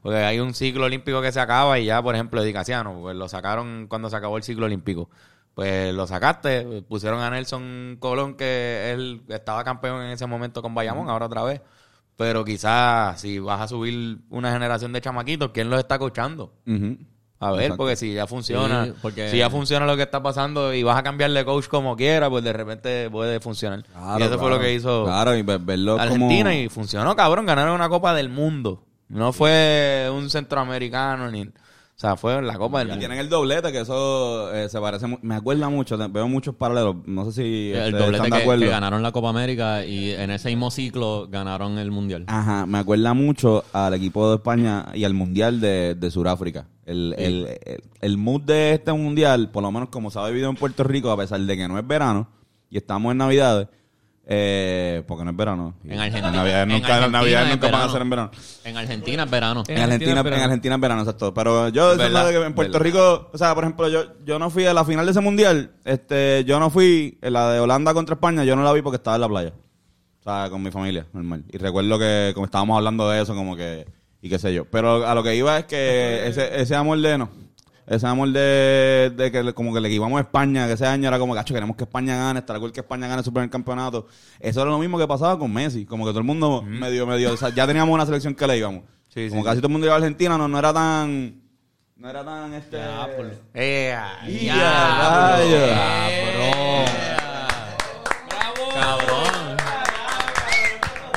[0.00, 3.28] Porque hay un ciclo olímpico que se acaba y ya, por ejemplo, Edicaciano, pues lo
[3.28, 5.10] sacaron cuando se acabó el ciclo olímpico.
[5.54, 10.72] Pues lo sacaste, pusieron a Nelson Colón, que él estaba campeón en ese momento con
[10.72, 11.60] Bayamón, ahora otra vez.
[12.16, 16.52] Pero quizás si vas a subir una generación de chamaquitos, ¿quién los está coachando?
[16.66, 16.98] ujú.
[17.40, 17.76] A ver, Exacto.
[17.78, 20.96] porque si ya funciona, Sí, porque- si ya funciona lo que está pasando y vas
[20.96, 23.82] a cambiar de coach como quiera, pues de repente puede funcionar.
[23.82, 26.62] Claro, y eso fue lo que hizo Claro, y ver- verlo Argentina como...
[26.62, 27.44] y funcionó, cabrón.
[27.44, 28.84] Ganaron una Copa del Mundo.
[29.08, 31.50] No fue un centroamericano ni...
[32.02, 32.98] O sea, fue la Copa del Mundo.
[32.98, 35.06] tienen el doblete, que eso eh, se parece...
[35.22, 36.96] Me acuerda mucho, veo muchos paralelos.
[37.06, 38.64] No sé si el este, doblete están de que, acuerdo.
[38.64, 42.24] que ganaron la Copa América y en ese mismo ciclo ganaron el Mundial.
[42.26, 46.66] Ajá, me acuerda mucho al equipo de España y al Mundial de, de Sudáfrica.
[46.86, 50.50] El, el, el, el mood de este Mundial, por lo menos como se ha vivido
[50.50, 52.26] en Puerto Rico, a pesar de que no es verano
[52.68, 53.68] y estamos en Navidades,
[54.26, 55.74] eh, porque no es verano.
[55.84, 58.30] En Argentina- en nunca, las Argentina Navidades es nunca van a ser en verano.
[58.64, 59.62] En Argentina es verano.
[59.68, 60.44] En En Argentina, en verano.
[60.44, 61.34] Argentina es verano, exacto.
[61.34, 64.64] Pero yo, Verdad, que en Puerto Rico, o sea, por ejemplo, yo, yo no fui
[64.66, 68.14] a la final de ese mundial, este, yo no fui, en la de Holanda contra
[68.14, 69.52] España, yo no la vi porque estaba en la playa.
[70.20, 71.44] O sea, con mi familia, normal.
[71.50, 73.86] Y recuerdo que, como estábamos hablando de eso, como que,
[74.20, 74.66] y qué sé yo.
[74.66, 77.28] Pero a lo que iba es que ese, ese amor de, no,
[77.86, 81.08] ese amor de, de que le- como que le íbamos a España, que ese año
[81.08, 84.06] era como, cacho, queremos que España gane, estar cool que España gane su primer campeonato.
[84.40, 87.32] Eso era lo mismo que pasaba con Messi, como que todo el mundo medio, medio,
[87.32, 88.82] o sea, ya teníamos una selección que le íbamos.
[89.08, 91.42] Sí, como sí, casi todo el mundo iba a Argentina, no, no era tan,
[91.96, 92.78] no era tan, este...
[94.42, 95.70] ¡Ya, rayos!
[98.74, 99.56] Cabrón.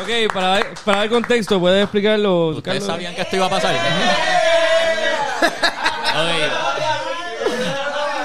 [0.02, 2.86] Ok, para dar, para dar contexto, ¿puedes explicarlo, ¿Ustedes Carlos?
[2.86, 3.76] sabían que esto iba a pasar?
[6.16, 6.30] Ok.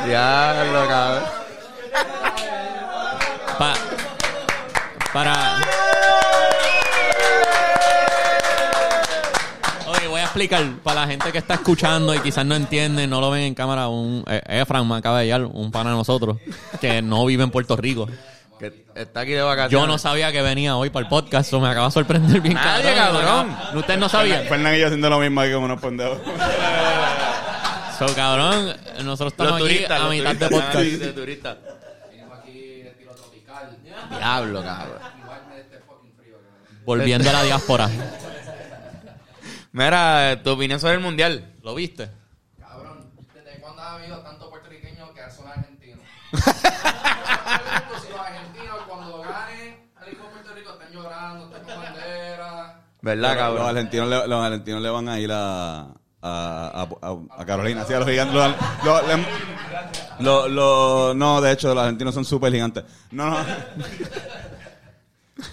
[0.06, 1.22] Diablo, cabrón.
[3.58, 3.74] Pa-
[5.12, 5.56] para.
[9.88, 13.20] Oye, voy a explicar para la gente que está escuchando y quizás no entiende, no
[13.20, 13.88] lo ven en cámara.
[13.88, 16.38] Un eh, Efran me acaba de llegar, un pana de nosotros
[16.80, 18.06] que no vive en Puerto Rico.
[18.58, 19.72] Que está aquí de vacaciones.
[19.72, 22.54] Yo no sabía que venía hoy para el podcast, eso me acaba de sorprender bien
[22.54, 23.22] Nadie, cabrón.
[23.24, 23.56] cabrón.
[23.78, 24.44] Ustedes no sabían.
[24.44, 26.18] Fernan y yo haciendo lo mismo aquí como unos pendejos.
[28.00, 30.84] So, cabrón, nosotros Los estamos aquí turistas, a los mitad de turistas, podcast.
[30.84, 31.58] sí, de turistas.
[34.08, 34.98] Diablo, cabrón.
[36.86, 37.90] Volviendo a la diáspora.
[39.72, 41.52] Mira, tu opinión sobre el mundial.
[41.62, 42.08] ¿Lo viste?
[42.58, 46.00] Cabrón, ¿desde cuándo ha habido tanto puertorriqueño que son argentinos?
[46.32, 52.80] si los argentinos cuando gane el equipo de Puerto Rico están llorando, están con bandera.
[53.02, 53.68] ¿Verdad, Los cabrón?
[53.68, 57.84] argentinos, le, los argentinos le van a ir a, a, a, a- a Carolina.
[57.86, 58.34] Sí, a los gigantes.
[60.18, 62.84] Los- los- no, de hecho, los argentinos son súper gigantes.
[63.10, 63.36] No, no.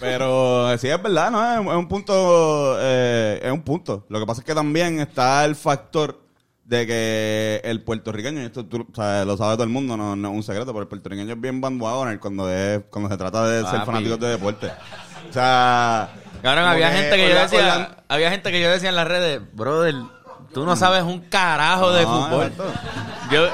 [0.00, 1.70] Pero sí, es verdad, ¿no?
[1.72, 2.76] Es, un punto.
[2.78, 4.04] eh, es un punto.
[4.08, 6.20] Lo que pasa es que también está el factor
[6.64, 10.14] de que el puertorriqueño, y esto tú, o sea, lo sabe todo el mundo, no,
[10.14, 13.46] no es un secreto, pero el puertorriqueño es bien bandwagoner cuando, es, cuando se trata
[13.48, 13.86] de ser Papi.
[13.86, 14.66] fanáticos de deporte.
[15.30, 16.10] O sea.
[16.42, 19.94] Cabrón, había gente que yo decía, había gente que yo decía en las redes, brother,
[20.52, 22.52] tú no sabes un carajo de No, fútbol.
[23.30, 23.48] Yo,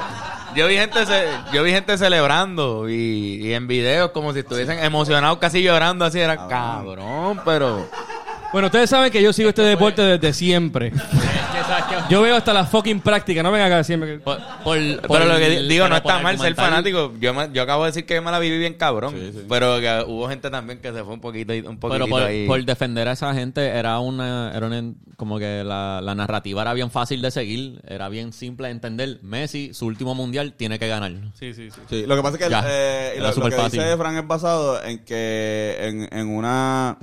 [0.55, 4.79] yo vi gente, ce- yo vi gente celebrando y, y en videos como si estuviesen
[4.83, 7.85] emocionados, casi llorando así, era cabrón, pero
[8.55, 10.93] Bueno, ustedes saben que yo sigo este deporte desde siempre.
[12.09, 14.19] Yo veo hasta la fucking práctica, no venga acá siempre.
[14.19, 17.11] Por- por- Pero por- lo que di- digo, no está mal ser fanático.
[17.19, 19.13] Yo, me- yo acabo de decir que yo me la viví bien cabrón.
[19.13, 19.45] Sí, sí.
[19.49, 22.47] Pero que hubo gente también que se fue un poquito, un poquito Pero por, ahí.
[22.47, 26.73] por defender a esa gente era una, era una- como que la, la narrativa era
[26.73, 29.19] bien fácil de seguir, era bien simple de entender.
[29.23, 31.11] Messi, su último mundial, tiene que ganar.
[31.37, 31.81] Sí, sí, sí.
[31.89, 32.63] Sí, lo que pasa es que, Ya.
[32.67, 33.81] eh, lo, lo que fácil.
[33.81, 36.97] dice Frank es basado en que en, en una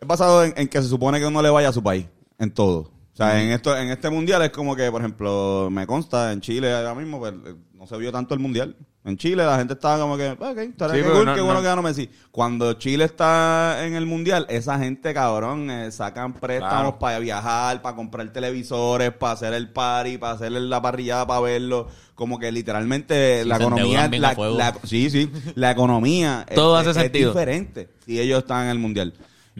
[0.00, 2.06] es basado en, en que se supone que uno le vaya a su país
[2.38, 2.90] en todo.
[3.12, 6.40] O sea, en esto en este mundial es como que, por ejemplo, me consta en
[6.40, 8.76] Chile ahora mismo pues, eh, no se vio tanto el mundial.
[9.04, 11.54] En Chile la gente estaba como que, ok, estaría Sí, pero cool, no- qué bueno
[11.54, 12.08] no- que ganó Messi.
[12.30, 16.98] Cuando Chile está en el mundial, esa gente cabrón eh, sacan préstamos Claro.
[17.00, 21.88] para viajar, para comprar televisores, para hacer el party, para hacer la parrillada para verlo.
[22.14, 26.90] Como que literalmente Sí, la economía, la, la- sí, sí, la economía Todo es, hace
[26.98, 27.32] es sentido.
[27.32, 29.12] diferente si ellos están en el mundial.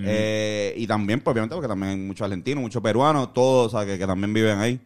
[0.04, 3.86] Eh, y también, pues, obviamente, porque también hay muchos argentinos, muchos peruanos, todos, o sea,
[3.86, 4.80] que, también viven ahí.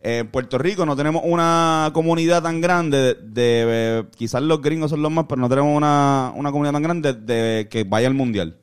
[0.00, 3.64] Eh, en Puerto Rico no tenemos una comunidad tan grande de, de-
[4.00, 7.12] eh, quizás los gringos son los más, pero no tenemos una, una comunidad tan grande
[7.14, 8.58] de que vaya al mundial.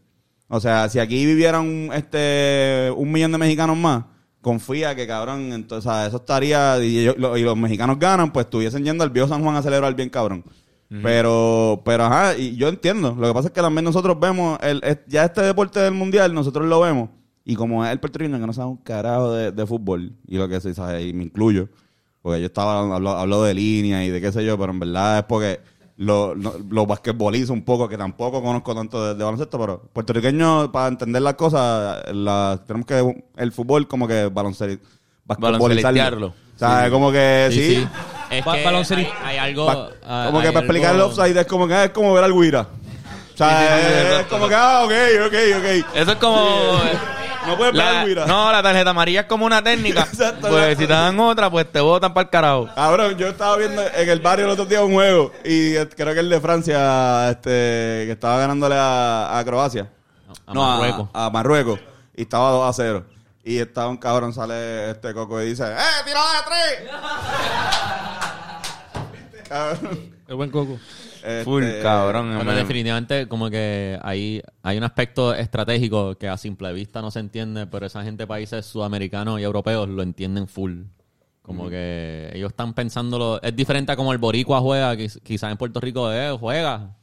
[0.48, 4.06] O sea, si aquí vivieran este un millón de mexicanos más,
[4.42, 9.28] confía que cabrón, entonces eso estaría y los mexicanos ganan, pues estuviesen yendo al Bio
[9.28, 10.44] San Juan a celebrar bien cabrón.
[10.90, 13.16] Pero, pero ajá, y yo entiendo.
[13.20, 16.68] Lo que pasa es que también nosotros vemos, el, ya este deporte del mundial, nosotros
[16.68, 17.10] lo vemos.
[17.44, 20.48] Y como es el puertorriqueño que no sabe un carajo de, de fútbol, y lo
[20.48, 21.70] que se sabe, y me incluyo,
[22.22, 25.20] porque yo estaba hablando hablo de línea y de qué sé yo, pero en verdad
[25.20, 25.60] es porque
[25.98, 30.72] lo, lo, lo basquetbolizo un poco, que tampoco conozco tanto de, de baloncesto, pero puertorriqueño,
[30.72, 34.88] para entender las cosas, la, tenemos que, el fútbol como que baloncesto,
[35.26, 36.28] Baloncestearlo.
[36.28, 37.76] O sea, es como que sí.
[37.76, 37.88] sí.
[38.40, 39.66] Es Ba- que hay, hay algo...
[39.68, 42.34] Pa- ah, como que para explicar el offside es como que es como ver al
[42.34, 42.62] Guira.
[43.34, 44.92] O sea, Sí, sí, sí, es, como que, ah, ok,
[45.28, 45.96] ok, ok.
[45.96, 46.80] Eso es como...
[47.48, 48.26] No puedes ver la- al Guira.
[48.26, 50.02] no, la tarjeta amarilla es como una técnica.
[50.12, 52.70] Exacto, pues si te dan otra, pues te botan para el carajo.
[52.74, 56.14] Cabrón, yo estaba viendo en el barrio el otro día un juego y eh, creo
[56.14, 57.50] que el de Francia, este,
[58.08, 59.90] que estaba ganándole a, a Croacia.
[60.48, 61.10] A No, a- Marruecos.
[61.14, 61.80] A, Marruecos.
[62.16, 63.06] Y estaba 2 a 0.
[63.44, 66.92] Y estaba un cabrón, sale este coco y dice, ¡Eh, tirada de tres!
[69.48, 70.00] Cabrón.
[70.28, 70.74] El buen coco.
[71.18, 72.32] Este, Full, cabrón.
[72.38, 77.12] Pero me- definitivamente como que hay, hay un aspecto estratégico que a simple vista no
[77.12, 80.82] se entiende, pero esa gente, países sudamericanos y europeos, lo entienden full.
[81.42, 83.40] Como que ellos están pensándolo...
[83.44, 86.96] Es diferente a como el boricua juega, quiz- quizás en Puerto Rico, eh, juega.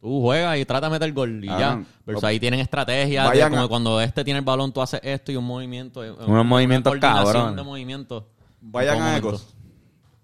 [0.00, 1.84] Tú juegas y trata de meter gol y Ah, ya.
[2.06, 5.32] Versus ahí tienen estrategias, de como a- cuando este tiene el balón, tú haces esto
[5.32, 6.02] y un movimiento.
[6.02, 7.56] eh, Unos movimientos coordinación cabrones.
[7.56, 8.24] de movimientos.
[8.62, 9.54] Vayan a Ecos.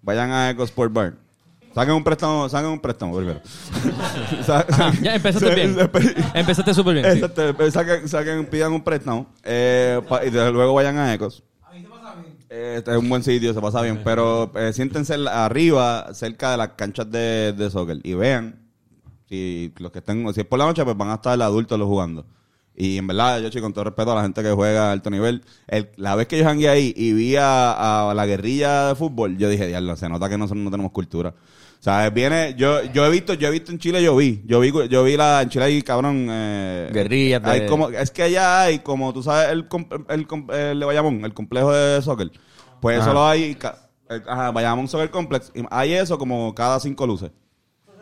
[0.01, 1.13] Vayan a Ecos Sport Bar.
[1.73, 3.39] Saquen un préstamo, saquen un préstamo primero.
[4.47, 5.75] Ah, ya empezaste bien.
[6.33, 7.05] Empezaste súper bien.
[7.13, 7.71] sí.
[7.71, 11.43] Saquen, saquen, pidan un préstamo eh, pa- y desde luego vayan a Ecos.
[12.49, 16.57] Eh, Este es un buen sitio, se pasa bien, pero eh, siéntense arriba, cerca de
[16.57, 18.59] las canchas de, de soccer y vean
[19.29, 21.87] si los que estén, si es por la noche, pues van a estar adultos los
[21.87, 22.25] jugando.
[22.75, 25.09] Y en verdad, yo, chico, con todo respeto a la gente que juega a alto
[25.09, 28.95] nivel, el- la vez que yo jangué ahí y vi a, a la guerrilla de
[28.95, 31.33] fútbol, yo dije, diablo, se nota que nosotros no tenemos cultura.
[31.81, 34.59] O sea, viene, yo, yo he visto, yo he visto en Chile, yo vi, yo
[34.59, 38.21] vi, yo vi la, en Chile hay, cabrón, eh, Guerrillas de- hay como, es que
[38.21, 39.67] allá hay, como tú sabes, el,
[40.09, 42.29] el, com- el de Bayamón, el complejo de soccer,
[42.79, 43.05] pues Ajá.
[43.09, 43.57] eso lo hay,
[44.09, 47.31] el- ajá, Bayamón Soccer Complex, y hay eso como cada cinco luces.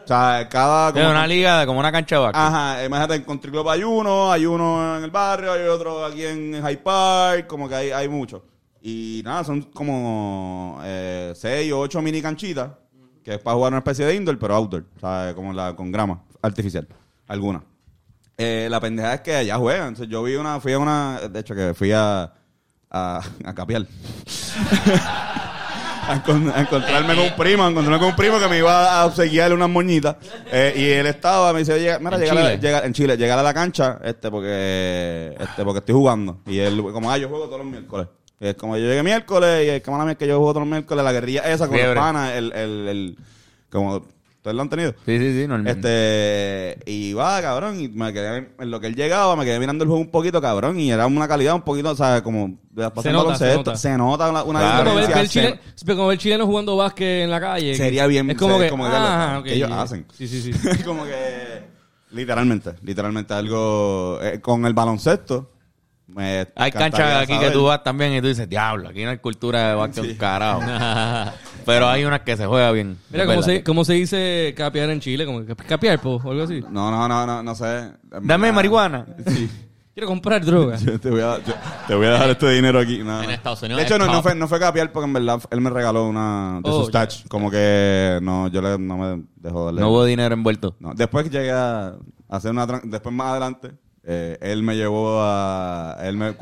[0.03, 0.89] O sea, cada...
[0.89, 2.41] Es como- una liga, como una cancha de básquet.
[2.41, 6.25] Ajá, imagínate, en Country Club hay uno, hay uno en el barrio, hay otro aquí
[6.25, 8.41] en High Park, como que hay, hay muchos.
[8.81, 12.71] Y nada, son como eh, seis o ocho mini canchitas,
[13.29, 15.91] que es para jugar una especie de indoor, pero outdoor, o sea, como la con
[15.91, 16.87] grama artificial,
[17.27, 17.61] alguna.
[18.37, 19.89] Eh, la pendeja es que allá juegan.
[19.89, 22.33] Entonces, yo vi una, fui a una, de hecho que fui a,
[22.89, 23.85] a, a capiar.
[26.07, 28.99] a, encon- a encontrarme con un primo, a encontrarme con un primo que me iba
[29.01, 30.15] a obsequiarle unas moñitas.
[30.51, 32.59] Eh, y él estaba, me dice, oye, mira, ¿En llegar a, Chile?
[32.59, 36.39] llega- en Chile, llegar a la cancha, este, porque, este, porque estoy jugando.
[36.47, 38.07] Y él, como, ah, yo juego todos los miércoles.
[38.39, 41.03] Es como yo llegué miércoles, y es como la que yo juego todos los miércoles,
[41.03, 41.95] la guerrilla esa con Fiebre.
[41.95, 43.17] los panas, el, el, el,
[43.69, 44.91] como, ustedes lo han tenido.
[45.05, 45.67] Sí, sí, sí, normal.
[45.67, 49.83] Este, y va, cabrón, y me quedé, en lo que él llegaba, me quedé mirando
[49.83, 52.83] el juego un poquito, cabrón, y era una calidad un poquito, o sea, como, de
[52.83, 53.75] la Se nota, se nota.
[53.75, 54.85] se nota una, una Claro.
[54.91, 55.41] como diferencia.
[55.41, 57.75] ver se- chile- pero como ver chilenos jugando básquet en la calle.
[57.75, 59.81] Sería bien, Es como se- que, como que ah, lo- ok, ellos yeah.
[59.81, 60.05] hacen.
[60.17, 60.53] Sí, sí, sí.
[60.85, 61.11] como que,
[62.11, 65.51] literalmente, literalmente algo, eh, con el baloncesto,
[66.15, 69.17] me Hay canchas aquí que tú vas también y tú dices, diablo, aquí no hay
[69.19, 70.61] cultura de básquet un carajo.
[71.65, 72.97] Pero hay unas que se juega bien.
[73.09, 75.25] Mira, ¿cómo se, ¿cómo se dice capear en Chile?
[75.25, 76.61] Como que capear, po, o algo así.
[76.69, 77.91] No, no, no, no, no sé.
[78.21, 79.05] Dame marihuana.
[79.27, 79.49] Sí.
[79.93, 80.77] Quiero comprar droga.
[80.77, 81.53] Yo te voy a, yo-
[81.85, 82.99] te voy a dejar este dinero aquí.
[82.99, 83.31] No, En.
[83.31, 85.59] Estados Unidos De hecho, es no, no fue, no fue capiar porque en verdad él
[85.59, 87.27] me regaló una de Oh, sus touch.
[87.27, 89.81] Como que no, yo le, no me dejó darle.
[89.81, 90.73] No hubo dinero envuelto.
[90.79, 91.95] No, Después llegué a
[92.29, 92.65] hacer una...
[92.65, 93.71] Después más adelante,
[94.11, 95.95] eh, él me llevó a...
[96.01, 96.33] Él me,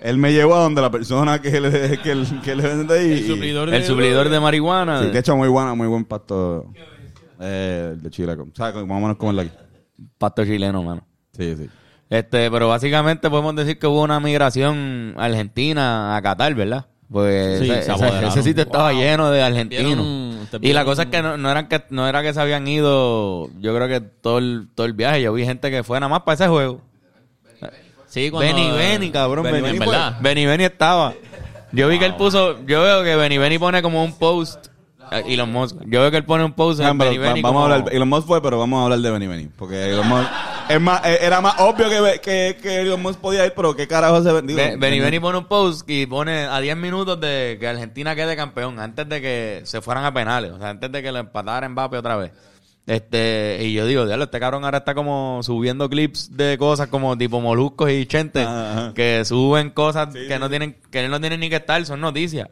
[0.00, 3.12] él me llevó a donde la persona que le, que, el- que le vende ahí.
[3.12, 5.02] El y- suplidor de El suplidor de marihuana.
[5.04, 6.72] Sí, de hecho, muy buena, muy buen pasto
[7.38, 8.32] eh, de Chile.
[8.32, 9.52] O sea, como- más o menos como el de aquí.
[10.18, 11.06] Pasto chileno, mano.
[11.36, 11.68] Sí, sí.
[12.08, 16.86] Este, pero básicamente podemos decir que hubo una migración argentina a Qatar, ¿verdad?
[17.08, 19.84] Pues Sí, ese, se ese- sitio estaba lleno de argentinos.
[19.84, 20.29] Vieron-
[20.60, 23.48] y la cosa es que no, no eran que no era que se habían ido,
[23.60, 26.22] yo creo que todo el, todo el viaje, yo vi gente que fue nada más
[26.22, 26.80] para ese juego.
[28.06, 28.52] Sí, cuando...
[28.54, 29.98] Benny Benny, cabrón, Benny Benny Benny fue.
[30.20, 31.14] Benny Benny estaba.
[31.72, 34.66] Yo vi que él puso, yo veo que Benny Benny pone como un post
[35.12, 35.76] eh, Elon Musk.
[35.86, 37.76] Yo veo que él pone un post en Ah, pero Benny Benny vamos como- a
[37.76, 39.48] hablar, Elon Musk fue, pero vamos a hablar de Benny Benny.
[39.56, 40.28] Porque Elon Musk,
[40.70, 43.86] es más, eh, era más obvio que, que, que Elon Musk podía ir, pero qué
[43.86, 44.56] carajo se vendió.
[44.56, 48.36] Be- Benny Benny pone un post y pone a 10 minutos de que Argentina quede
[48.36, 51.68] campeón antes de que se fueran a penales, o sea, antes de que lo empatara
[51.68, 52.32] Mbappé otra vez.
[52.86, 57.16] Este, y yo digo, diablo, este cabrón ahora está como subiendo clips de cosas como
[57.16, 58.92] tipo moluscos y chentes Ajá.
[58.94, 60.50] que suben cosas Sí, que sí, no sí.
[60.50, 62.48] tienen que no tienen ni que estar, son noticias.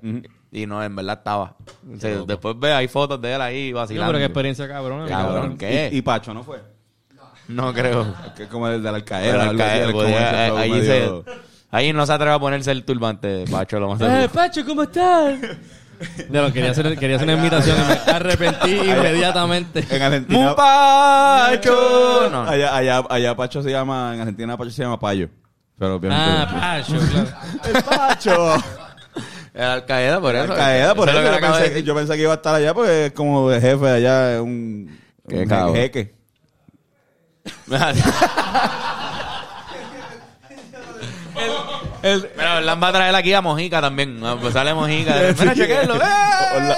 [0.52, 1.57] Y no, en verdad estaba.
[1.92, 4.12] O sea, después ve, hay fotos de él ahí No, vacilando.
[4.12, 5.09] pero qué experiencia cabrón.
[5.09, 5.90] Cabrón, ¿qué?
[5.92, 6.61] Y, y Pacho, ¿no fue?
[7.48, 8.14] No creo.
[8.37, 9.34] Que es como el de la Pero Alcaeda.
[9.34, 11.32] al algo así, caer, es como podía- ese flow ahí, medio- se-
[11.70, 14.00] ahí no se atreve a ponerse el turbante, Pacho, lo más.
[14.00, 15.34] Eh, Pacho, ¿cómo estás?
[16.30, 19.84] Lo quería hacer, quería hacer una invitación y me arrepentí inmediatamente.
[19.90, 20.50] En Argentina.
[20.50, 22.28] ¡Mupacho!
[22.30, 22.42] No.
[22.42, 25.28] Allá, allá, allá Pacho se llama, en Argentina Pacho se llama Payo.
[25.76, 26.24] Pero obviamente.
[26.24, 27.28] Ah, Pacho, claro.
[27.76, 28.54] ¡El Pacho!
[29.54, 30.52] El Al Qaeda, por eso.
[30.52, 31.84] Al-Qaeda, por Eso Yo de pensé, decir.
[31.84, 34.96] yo pensé que iba a estar allá porque es como de jefe allá, es un,
[35.28, 36.14] Qué un jeque.
[42.02, 44.20] El, Mira, Orlán va a traer aquí a Mojica también.
[44.40, 45.14] Pues sale Mojica.
[45.38, 45.96] Mira, chequenlo.
[46.02, 46.52] ¡eh!
[46.56, 46.76] Orlan,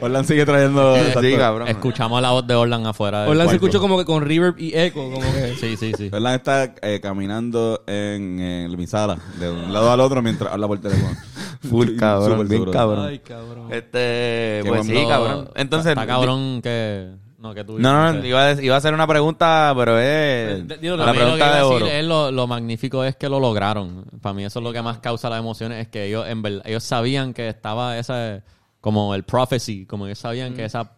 [0.00, 0.96] Orlan sigue trayendo.
[1.20, 1.68] Sí, cabrón.
[1.68, 3.20] Escuchamos la voz de Orlan afuera.
[3.20, 5.54] del Orlando se escuchó como que con reverb y eco, como que...
[5.60, 6.10] Sí, sí, sí.
[6.12, 10.66] Orlan está eh, caminando en, en mi sala, de un lado al otro mientras habla
[10.66, 11.14] por teléfono.
[11.68, 13.06] Full cabrón, bien cabrón.
[13.06, 13.72] Ay, cabrón.
[13.72, 15.50] Este, pues sí, cabrón.
[15.54, 17.23] Entonces, Está cabrón que...
[17.44, 20.96] No, que tú No, iba a, iba a hacer una pregunta, pero es D- dilo,
[20.96, 21.84] la A mí lo que pregunta iba de oro.
[21.84, 24.06] decir es lo, lo magnífico es que lo lograron.
[24.22, 26.62] Para mí eso es lo que más causa las emociones, es que ellos en verdad,
[26.64, 28.40] ellos sabían que estaba esa,
[28.80, 30.92] como el prophecy, como ellos sabían que esa,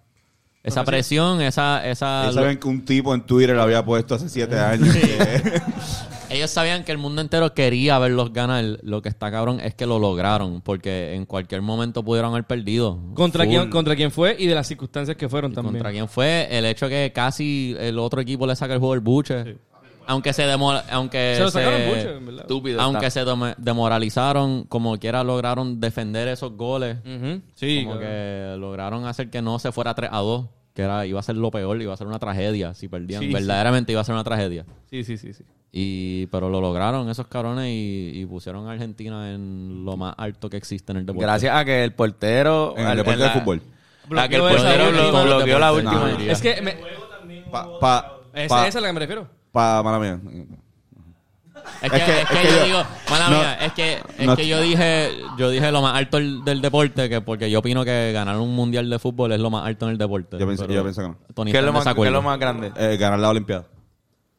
[0.62, 4.28] esa presión, esa, esa, Ellos saben que un tipo en Twitter lo había puesto hace
[4.28, 4.94] siete años.
[4.94, 5.62] que-
[6.30, 8.64] ellos sabían que el mundo entero quería verlos ganar.
[8.82, 12.98] Lo que está cabrón es que lo lograron, porque en cualquier momento pudieron haber perdido.
[13.14, 13.54] ¿Contra Full.
[13.54, 15.74] quién, ¿Contra quién fue y de las circunstancias que fueron ¿Y también?
[15.74, 16.48] ¿Contra quién fue?
[16.50, 19.56] El hecho que casi el otro equipo le saca el juego del buche.
[20.08, 22.42] Aunque se demo- aunque Se lo sacaron se- mucho, en verdad.
[22.42, 22.80] Estúpido.
[22.80, 23.24] aunque está.
[23.24, 26.98] se demoralizaron, como quiera lograron defender esos goles.
[27.56, 31.18] Sí, como que lograron hacer que no se fuera 3 a 2, que era iba
[31.18, 33.22] a ser lo peor, iba a ser una tragedia si perdían.
[33.22, 33.32] Sí, sí.
[33.34, 34.64] Verdaderamente iba a ser una tragedia.
[34.90, 35.42] Sí, sí, sí, sí.
[35.72, 40.48] Y pero lo lograron esos cabrones y, y pusieron a Argentina en lo más alto
[40.48, 41.24] que existe en el deporte.
[41.26, 42.74] Gracias a que el portero...
[42.76, 43.62] En el deporte la- de fútbol.
[44.16, 45.08] A que el Bloqueó portero última.
[45.24, 46.08] blo- bloqueó la No, última.
[46.10, 46.32] diría.
[46.32, 46.62] Es que...
[46.62, 46.76] Me,
[47.50, 49.28] Pa, pa, esa, pa- esa es a la que me refiero.
[49.52, 50.20] pa- mala mía.
[51.82, 53.72] Es que, Es que- es que es que yo yo- digo, mala no- mía, es
[53.72, 57.20] que, es no- que yo dije, yo dije lo más alto del, del deporte, que
[57.20, 59.98] porque yo opino que ganar un mundial de fútbol es lo más alto en el
[59.98, 60.38] deporte.
[60.38, 61.18] Yo pienso- Pero yo pienso que no.
[61.34, 62.72] Tony ¿Qué es lo más, qué es lo más grande?
[62.76, 63.64] Eh, ganar la Olimpiada.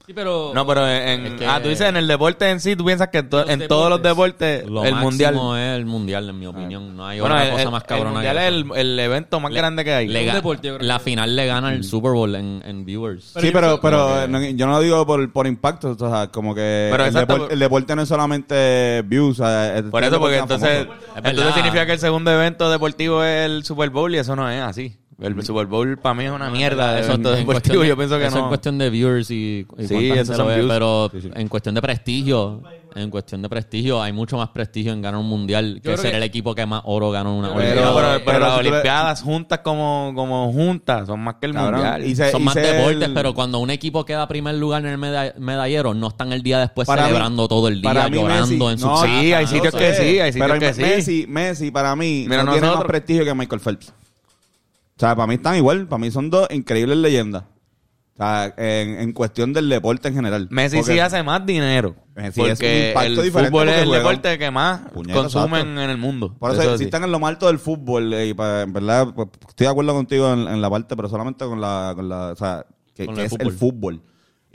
[0.08, 0.53] Sí, pero...
[0.55, 3.10] No, pero en, Es que- ah, tú dices en el deporte en sí, tú piensas
[3.10, 4.66] que to- Los en todos los deportes.
[4.66, 5.36] Lo el mundial.
[5.36, 6.95] es el mundial, en mi opinión.
[6.95, 8.99] No hay Bueno, otra el, cosa el- más el cabrona mundial que es el, el
[9.01, 10.08] evento más grande que hay.
[10.08, 13.32] Le ga- deporte, la final le gana el Super Bowl en, en viewers.
[13.34, 16.55] Pero sí, pero, pero no, yo no lo digo por, por impacto, o sea, como
[16.55, 19.41] que Pero el, exacto, deporte, el deporte no es solamente views.
[19.41, 20.88] o sea, es- Por es eso, porque entonces,
[21.18, 24.62] entonces significa que el segundo evento deportivo es el Super Bowl y eso no es
[24.62, 24.95] así.
[25.20, 27.45] El Super Bowl para mí es una mierda de Eso deportivo.
[27.47, 28.47] cuestión de- Yo pienso que eso en no.
[28.49, 30.72] cuestión de viewers y, y Sí, esos lo son ve, views.
[30.72, 32.61] pero en cuestión de prestigio,
[32.93, 36.18] en cuestión de prestigio, hay mucho más prestigio en ganar un mundial que ser que-
[36.18, 37.95] el equipo que más oro ganó en una Pero- Pero, Olimpiada.
[37.95, 41.47] pero, pero pero las si tú le- Olimpiadas juntas como, como juntas son más que
[41.47, 42.05] el Cabrón, mundial.
[42.05, 44.91] y se- Son y más deportes, el- pero cuando un equipo queda primer lugar en
[44.91, 48.07] el meda- medallero, no están el día después Para mí- celebrando todo el día, para
[48.07, 48.97] llorando Messi- en su no.
[49.03, 50.82] Sí, hay sitios que sí, hay sitios pero que sí.
[50.82, 53.93] Messi, Messi para mí no tiene más prestigio que Michael Phelps.
[54.98, 57.43] O sea, para mí están igual, para mí son dos increíbles leyendas.
[57.43, 60.48] O sea, en, en cuestión del deporte en general.
[60.50, 61.95] Messi Porque- sí hace más dinero.
[62.16, 65.54] Messi es un porque impacto el diferente fútbol es el deporte que más Puñeta, consumen
[65.62, 65.82] exacto.
[65.84, 66.36] en el mundo.
[66.39, 66.84] Por eso, Eso si sí.
[66.86, 69.72] están en lo más alto del fútbol, eh, y para- en verdad, pues, estoy de
[69.72, 73.06] acuerdo contigo en, en la parte, pero solamente con la, con la, o sea, que,
[73.06, 73.48] Con que el es fútbol.
[73.48, 74.02] el fútbol.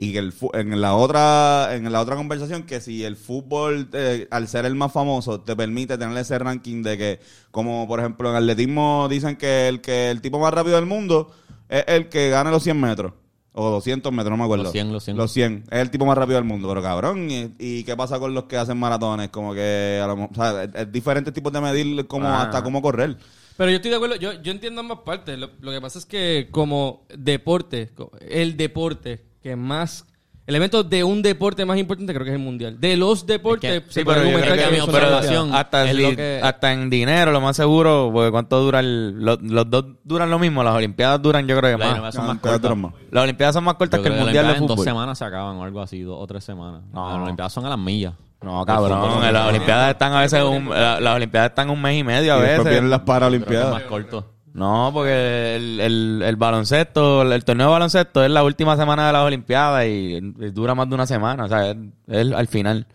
[0.03, 4.27] Y que el en la otra, en la otra conversación, que si el fútbol, eh,
[4.33, 7.21] al ser el más famoso, te permite tener ese ranking de que,
[7.53, 11.31] como por ejemplo en atletismo dicen que el que el tipo más rápido del mundo
[11.69, 13.13] es el que gana los 100 metros.
[13.53, 14.65] O 200 metros, no me acuerdo.
[14.65, 15.17] Los 100, los 100.
[15.17, 15.65] Los 100.
[15.71, 16.69] Es el tipo más rápido del mundo.
[16.69, 19.29] Pero cabrón, ¿y, y qué pasa con los que hacen maratones?
[19.29, 22.43] Como que, a lo o sea, es, es diferentes tipos de medir como Ah.
[22.43, 23.17] hasta cómo correr.
[23.57, 25.39] Pero yo estoy de acuerdo, yo, yo entiendo ambas partes.
[25.39, 27.91] Lo, lo que pasa es que como deporte,
[28.29, 30.07] el deporte que más...
[30.45, 32.81] El evento de un deporte más importante creo que es el mundial.
[32.81, 34.87] De los deportes Es que- se Sí, puede pero yo argumentar creo que que mi
[34.87, 35.53] las Olimpiadas.
[35.61, 39.21] hasta, es si- lo que- hasta en dinero, lo más seguro, porque cuánto dura el,
[39.21, 42.15] los, los dos duran lo mismo, las Olimpiadas duran yo creo que Las más.
[42.15, 42.93] Olimpiadas son más cortas.
[43.13, 44.85] Las Olimpiadas son más cortas Yo que el Mundial de las en dos Fútbol.
[44.85, 46.83] semanas se acaban o algo así, dos o tres semanas.
[46.93, 47.09] No.
[47.13, 48.15] Las Olimpiadas son a las millas.
[48.43, 52.03] No, cabrón, las Olimpiadas están a veces un, la- las Olimpiadas están un mes y
[52.03, 52.73] medio a Y después veces.
[52.73, 53.73] vienen las Paralimpiadas.
[53.75, 54.27] más corto.
[54.55, 59.13] No, porque el, el, el baloncesto, el, torneo de baloncesto es la última semana de
[59.15, 61.77] las Olimpiadas y, y dura más de una semana, o sea, es,
[62.09, 62.87] es al final.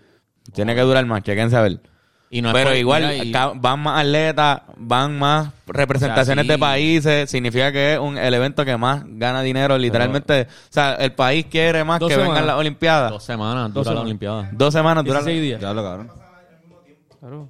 [0.54, 1.80] Tiene que durar más, chequense a ver.
[2.30, 6.52] Y no Pero igual, y- van más atletas, van más representaciones sí.
[6.52, 10.42] de países, significa que es un, el evento que más gana dinero, literalmente.
[10.44, 12.48] o sea, el país quiere más Dos que vengan semanas.
[12.48, 13.12] las Olimpiadas.
[13.12, 14.04] Dos semanas Dos dura la semanas.
[14.04, 14.50] Olimpiada.
[14.52, 15.20] Dos semanas dura.
[15.22, 15.62] 16 días.
[15.62, 16.12] Ya lo cabrón.
[17.20, 17.50] Claro.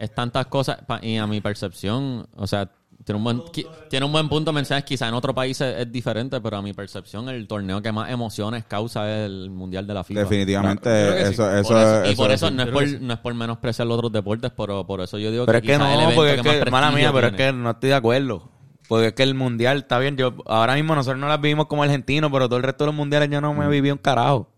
[0.00, 2.70] Es tantas cosas, y a mi percepción, o sea,
[3.04, 3.42] tiene un buen,
[3.88, 6.72] tiene un buen punto mencionas, quizá en otro país es, es diferente, pero a mi
[6.72, 10.20] percepción el torneo que más emociones causa es el Mundial de la FIFA.
[10.20, 11.32] Definitivamente, que sí.
[11.32, 12.98] eso, Por eso, eso- y eso por es eso no es por, que sí.
[13.00, 15.72] no es por menospreciar los otros deportes, pero por eso yo digo Pero es que
[15.72, 18.48] quizá el no, porque es que, mala mía, pero es que no estoy de acuerdo.
[18.88, 20.16] Porque es que el mundial está bien.
[20.16, 22.94] Yo ahora mismo nosotros no las vivimos como argentinos, pero todo el resto de los
[22.94, 24.50] mundiales yo no me viví un carajo.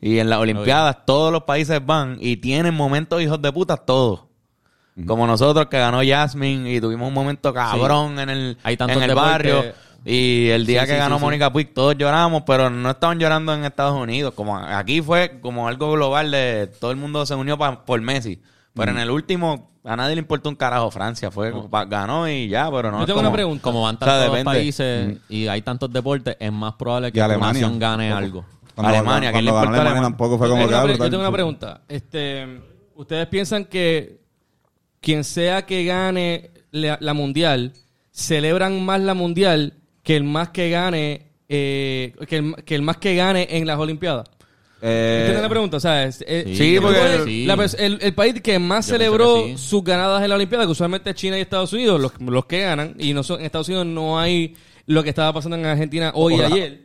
[0.00, 4.24] Y en las Olimpiadas todos los países van y tienen momentos hijos de puta todos.
[5.06, 9.10] Como nosotros que ganó Jasmine y tuvimos un momento cabrón en el, Hay tantos en
[9.10, 9.64] el barrio.
[10.04, 11.18] Y el día Sí, que sí, ganó.
[11.18, 14.34] Mónica Puig todos lloramos, pero no estaban llorando en Estados Unidos.
[14.34, 18.40] Como aquí fue como algo global de todo el mundo se unió pa- por Messi.
[18.74, 21.30] Pero en el último a nadie le importó un carajo Francia.
[21.30, 23.00] Fue pa- ganó y ya, pero no.
[23.00, 23.62] Yo tengo como- una pregunta.
[23.62, 27.62] Como van O sea, tantos países y hay tantos deportes, es más probable que Alemania.
[27.62, 28.44] nación gane algo.
[28.74, 30.02] Cuando- Alemania, ¿a quién le cuando importa Alemania Alemania?
[30.02, 31.06] tampoco fue Yo como tengo que una ah, brutal.
[31.06, 31.80] Yo tengo una pregunta.
[31.88, 32.60] Este,
[32.96, 34.20] ¿Ustedes piensan que
[35.04, 37.72] quien sea que gane la, la mundial,
[38.10, 42.96] celebran más la mundial que el más que gane, eh, que, el, que el más
[42.96, 44.26] que gane en las Olimpiadas?
[44.82, 45.76] Eh, ¿Entienden la pregunta?
[45.78, 47.46] O sea, es- eh, Sí, porque- sí.
[47.46, 49.68] la el, el país que más Yo celebró que sí.
[49.68, 52.60] sus ganadas en la Olimpiada, que usualmente es China y Estados Unidos, los, los que
[52.60, 54.54] ganan, y no son, en Estados Unidos no hay
[54.86, 56.80] lo que estaba pasando en Argentina hoy y ayer.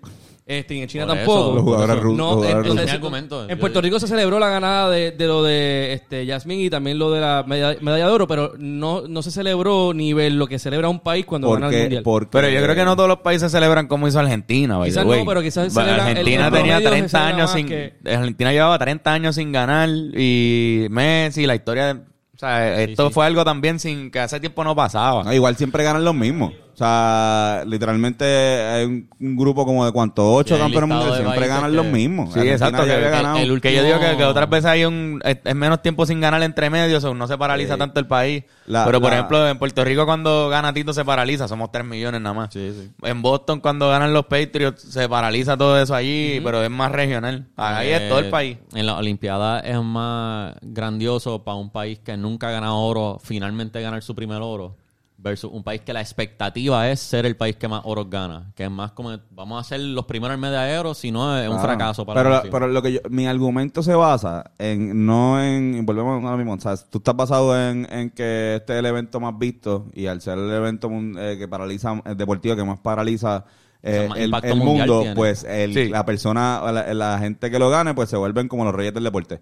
[0.52, 1.54] Este, y en China Por tampoco.
[1.54, 2.94] Los jugadores No, rusos, los jugadores entonces, rusos.
[2.96, 3.82] Argumento, en yo Puerto digo.
[3.84, 7.22] Rico se celebró la ganada de, de lo de este Yasmín y también lo de
[7.22, 11.02] la medalla, medalla de oro, pero no, no se celebró nivel lo que celebra un
[11.02, 12.04] país cuando gana el porque, mundial.
[12.04, 14.78] porque, Pero yo creo que no todos los países celebran como hizo Argentina.
[14.80, 15.20] by Quizás the way.
[15.20, 17.68] no, pero quizás celebran- Argentina el tenía promedio se 30 celebra años más sin.
[17.68, 22.00] que- Argentina llevaba 30 años sin ganar y Messi, la historia de.
[22.02, 23.14] O sea, esto sí.
[23.14, 25.24] fue algo también sin que hace tiempo no pasaba.
[25.26, 26.54] No, igual siempre ganan los mismos.
[26.80, 31.48] O sea, literalmente hay un, un grupo como de cuántos, ocho Sí, campeones mundiales, siempre
[31.50, 32.32] ganan que- los mismos.
[32.34, 32.86] Sí, Argentina exacto.
[32.88, 33.38] Que, ganado.
[33.38, 36.42] el que yo digo que, otras veces hay un es, es menos tiempo sin ganar
[36.42, 37.80] entre medios, o no se paraliza Sí.
[37.80, 38.46] tanto el país.
[38.66, 41.84] La- Pero por la- ejemplo, en Puerto Rico cuando gana Tito se paraliza, somos 3
[41.86, 42.50] millones nada más.
[42.56, 47.46] En Boston cuando ganan los Patriots se paraliza todo eso allí, pero es más regional.
[47.58, 48.58] Ahí es todo el Eh, país.
[48.74, 53.82] En la Olimpiada es más grandioso para un país que nunca ha ganado oro, finalmente
[53.82, 54.78] ganar su primer oro,
[55.22, 58.52] versus un país que la expectativa es ser el país que más oros gana.
[58.56, 61.56] Que es más como, vamos a ser los primeros en medallero, si no es un
[61.56, 61.68] Claro.
[61.68, 65.86] fracaso para pero, la pero lo que yo, mi argumento se basa en, no en,
[65.86, 68.86] volvemos a lo mismo, o sea, tú estás basado en, en que este es el
[68.86, 72.80] evento más visto y al ser el evento eh, que paraliza, el deportivo que más
[72.80, 73.44] paraliza
[73.84, 75.16] eh, más el, mundo, tiene.
[75.16, 75.90] pues el- Sí.
[75.90, 79.04] la persona, la, la gente que lo gane, pues se vuelven como los reyes del
[79.04, 79.42] deporte.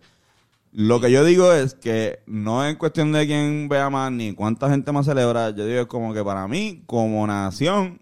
[0.71, 4.69] Lo que yo digo es que no es cuestión de quién vea más ni cuánta
[4.69, 5.49] gente más celebra.
[5.51, 7.99] Yo digo es como que para mí, como nación,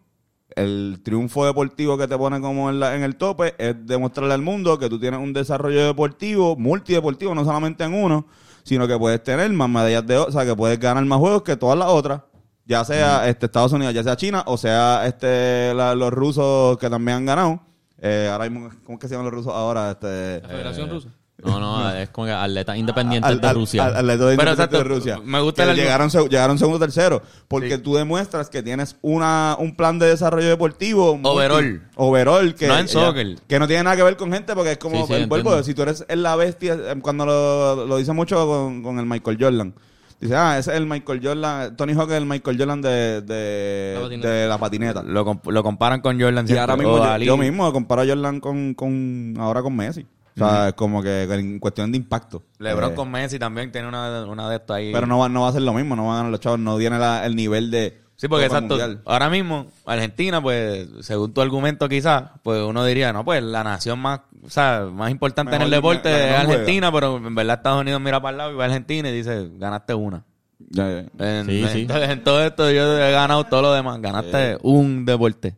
[0.55, 4.41] el triunfo deportivo que te pone como en, la- en el tope es demostrarle al
[4.41, 8.25] mundo que tú tienes un desarrollo deportivo, multideportivo, no solamente en uno,
[8.63, 11.43] sino que puedes tener más medallas de oro, o sea, que puedes ganar más juegos
[11.43, 12.21] que todas las otras.
[12.65, 16.89] Ya sea este Estados Unidos, ya sea China, o sea este la- los rusos que
[16.89, 17.61] también han ganado.
[18.01, 19.91] Eh, ahora mismo, ¿cómo es que se llaman los rusos ahora?
[19.91, 21.09] Este, La Federación Rusa.
[21.43, 23.85] No, no, es como que atletas independientes al- de Rusia.
[23.85, 25.19] al- atletas independientes de Rusia.
[25.23, 27.21] me gusta Que el llegaron, seg- llegaron segundo tercero.
[27.49, 27.81] Porque Sí.
[27.81, 31.15] tú demuestras que tienes una, un plan de desarrollo deportivo.
[31.17, 31.81] multi- Overall.
[31.95, 32.55] overall.
[32.55, 33.35] Que, No en ya- soccer.
[33.47, 35.05] que no tiene nada que ver con gente porque es como.
[35.05, 35.63] Sí, sí, el vuelvo, entiendo.
[35.65, 39.37] si tú eres la bestia, eh, cuando lo, lo dice mucho con, con el Michael
[39.39, 39.73] Jordan.
[40.21, 41.75] Dice, ah, ese es el Michael Jordan.
[41.75, 44.29] Tony Hawk es el Michael Jordan de, de, La patineta.
[44.29, 45.03] de la patineta.
[45.03, 48.39] Lo, comp- lo comparan con Jordan Y siempre, ahora mismo yo mismo comparo a Jordan
[48.39, 50.05] con, con ahora con Messi.
[50.35, 52.43] O sea, es como que en cuestión de impacto.
[52.59, 54.91] LeBron Eh, con Messi también tiene una, una de estas ahí.
[54.91, 56.59] pero no va, no va a ser lo mismo, no van a ganar los chavos,
[56.59, 58.01] no tiene la- el nivel de.
[58.17, 58.75] Sí, porque Copa exacto.
[58.77, 59.01] Mundial.
[59.05, 63.99] Ahora mismo, Argentina, pues, según tu argumento quizás, pues uno diría, no, pues la nación
[63.99, 67.57] más, o sea, más importante Mejor en el deporte la es Argentina, pero en verdad
[67.57, 70.23] Estados Unidos mira para el lado y va a Argentina y dice, ganaste una.
[70.69, 70.99] Ya, ya.
[71.39, 71.79] En, Sí, en- sí.
[71.81, 75.55] entonces, en todo esto yo he ganado todo lo demás, ganaste un deporte.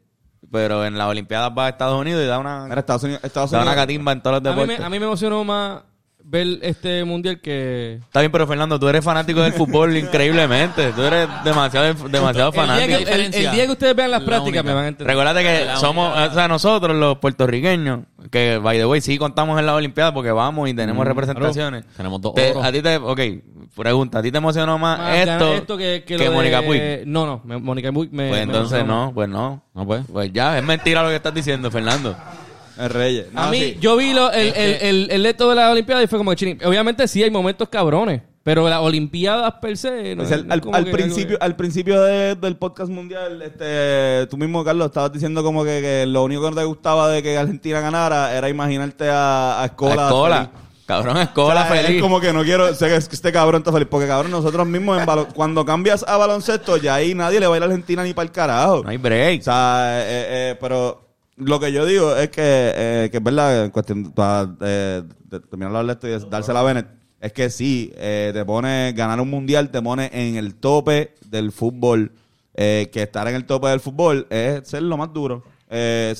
[0.51, 3.21] Pero en las Olimpiadas va a Estados Unidos y da una, Mira, Estados Unidos.
[3.23, 4.79] Estados da una catimba en todos los A mí, deportes.
[4.79, 5.81] me, a mí me emocionó más
[6.23, 7.99] ver este mundial que...
[8.01, 10.91] Está bien, pero Fernando, tú eres fanático del fútbol increíblemente.
[10.93, 12.97] Tú eres demasiado, demasiado El día, fanático.
[12.97, 14.63] que, el- el, día que ustedes vean las La prácticas única.
[14.63, 15.07] me van a entender.
[15.15, 17.99] Recuérdate que La somos, única- o sea, nosotros los puertorriqueños,
[18.31, 21.85] que by the way, sí contamos en las Olimpiadas porque vamos y tenemos representaciones.
[21.95, 23.19] Tenemos dos Te- a ti te, ok,
[23.75, 26.81] pregunta, ¿a ti te emocionó más, Más esto, que, de- Mónica Puig?
[27.05, 28.29] No, no, me- Mónica Puig me...
[28.29, 29.63] Pues entonces emocionó no, pues no.
[29.73, 30.03] No, pues.
[30.11, 32.15] Pues ya, es mentira lo que estás diciendo, Fernando.
[32.79, 33.25] El Reyes.
[33.33, 33.77] A mí, sí.
[33.79, 36.57] yo vi lo, el, el, el, el de la Olimpiada y fue como que chini.
[36.63, 40.15] Obviamente sí hay momentos cabrones, pero las Olimpiadas per se.
[40.15, 43.41] No, Pues al, no es al- al principio, algo al principio de- del podcast mundial,
[43.41, 47.09] este, tú mismo, Carlos, estabas diciendo como que, que lo único que no te gustaba
[47.09, 49.95] de que Argentina ganara era imaginarte a, a Escola.
[49.97, 50.51] La escola.
[50.85, 51.97] Cabrón, O escola sea, feliz.
[51.97, 53.89] Es como que no quiero sé que este cabrón está feliz.
[53.91, 57.55] Porque cabrón, nosotros mismos en balo- cuando cambias a baloncesto, ya ahí nadie le va
[57.55, 58.83] a ir a Argentina ni para el carajo.
[58.83, 59.41] No hay break.
[59.41, 60.05] O sea, eh,
[60.51, 64.49] eh, pero lo que yo digo es que, eh, que es verdad, en cuestión, para
[64.61, 66.87] eh, de- terminar de hablar de esto y dársela a Bennett,
[67.27, 71.51] es que sí, eh, te pone, ganar un mundial te pone en el tope del
[71.51, 72.11] fútbol,
[72.55, 75.43] eh, que estar en el tope del fútbol es ser lo más duro.
[75.69, 76.13] Eh,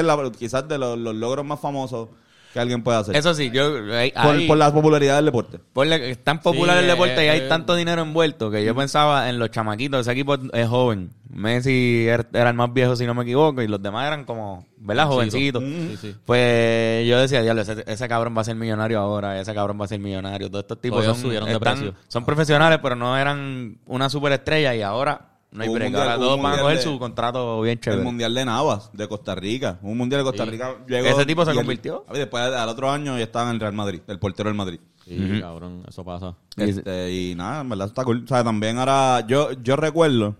[0.00, 2.08] es la- quizás de los logros más famosos
[2.52, 3.16] que alguien puede hacer.
[3.16, 3.76] Eso sí, yo...
[3.94, 5.58] ahí- por, ahí- por la popularidad del deporte.
[5.72, 8.64] Ponle que es tan popular Sí, el deporte y hay eh, tanto dinero envuelto que
[8.64, 10.00] yo pensaba en los chamaquitos.
[10.02, 11.10] Ese equipo es joven.
[11.30, 14.66] Messi er- era el más viejo, si no me equivoco, y los demás eran como,
[14.76, 15.06] ¿verdad?
[15.06, 15.62] Jovencitos.
[15.62, 16.16] Sí, sí.
[16.26, 19.86] Pues yo decía, diablo, ese, ese cabrón va a ser millonario ahora, ese cabrón va
[19.86, 20.48] a ser millonario.
[20.50, 21.94] Todos estos tipos son, subieron de están- precio.
[22.08, 25.92] son profesionales, pero no eran una superestrella y ahora no hay un break.
[25.92, 28.02] mundial- todos van a coger de- su contrato bien El chévere.
[28.02, 29.78] mundial de Navas, de Costa Rica.
[29.82, 30.50] Un mundial de Costa Sí.
[30.50, 30.76] Rica.
[30.88, 32.04] Llegó, Ese tipo se el- convirtió.
[32.12, 34.80] después al otro año ya estaba en el Real Madrid, el portero del Madrid.
[35.04, 36.34] Sí, cabrón, eso pasa.
[36.56, 38.22] Y- Este, y nada, en verdad está cool.
[38.24, 40.36] O sea, también ahora, yo, yo recuerdo,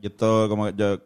[0.00, 0.98] y esto como que yo,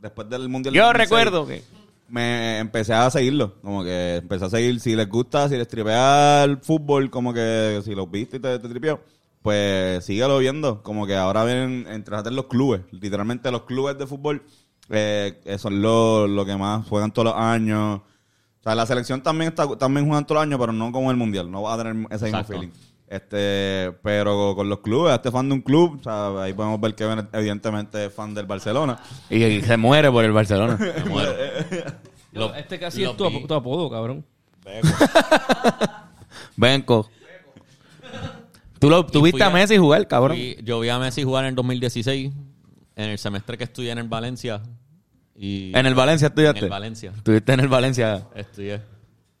[0.00, 1.62] después del Mundial Yo 2006, recuerdo que...
[2.08, 6.44] me empecé a seguirlo, como que empecé a seguir, si les gusta, si les tripea
[6.44, 9.00] el fútbol, como que si los viste y te, te tripeó,
[9.46, 14.04] pues síguelo viendo, como que ahora vienen entre en los clubes, literalmente los clubes de
[14.04, 14.42] fútbol
[14.90, 18.00] eh, eh, son los lo que más juegan todos los años.
[18.00, 21.16] O sea, la selección también está también juegan todos los años, pero no como el
[21.16, 22.68] mundial, no va a tener ese mismo feeling.
[23.06, 26.96] Este, pero con los clubes, este fan de un club, o sea, ahí podemos ver
[26.96, 28.98] que evidentemente es fan del Barcelona.
[29.30, 30.76] Y, y se muere por el Barcelona.
[30.76, 31.32] Me muero.
[32.32, 34.24] Lo- este casi lo es tu, ap- tu apodo, cabrón.
[36.56, 37.08] Benco.
[38.86, 40.36] Tú, lo, tú Y viste fui a a- Messi jugar, cabrón.
[40.36, 42.32] Fui- yo vi a Messi jugar en el 2016,
[42.96, 44.62] en el semestre que estudié en el Valencia.
[45.34, 46.60] Y En el Valencia En estudiaste.
[46.60, 47.12] el Valencia.
[47.16, 48.26] Estuviste en el Valencia.
[48.34, 48.80] Estudié.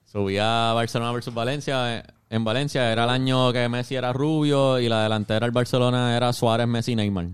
[0.04, 2.04] Subí a Barcelona versus Valencia.
[2.28, 6.32] En Valencia era el año que Messi era rubio y la delantera del Barcelona era
[6.32, 7.26] Suárez, Messi y Neymar.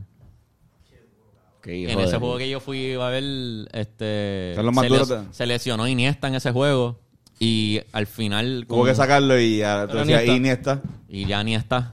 [1.65, 3.23] en ese juego que yo fui a ver,
[3.73, 6.99] este, se, les- se lesionó Iniesta en ese juego
[7.45, 10.37] y al final Tuvo que sacarlo y ya tú decías Iniesta.
[10.37, 10.83] Iniesta.
[11.09, 11.93] y ya ni está.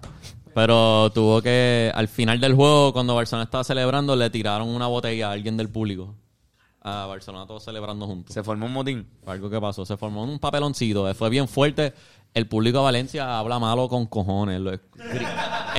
[0.53, 5.29] Pero tuvo que, al final del juego, cuando Barcelona estaba celebrando, le tiraron una botella
[5.29, 6.15] a alguien del público.
[6.81, 8.33] A Barcelona todos celebrando juntos.
[8.33, 9.07] Se formó un motín.
[9.23, 9.85] Fue algo que pasó.
[9.85, 11.11] Se formó un papeloncito.
[11.15, 11.93] Fue bien fuerte.
[12.33, 14.59] El público de Valencia habla malo con cojones.
[14.61, 14.71] Lo-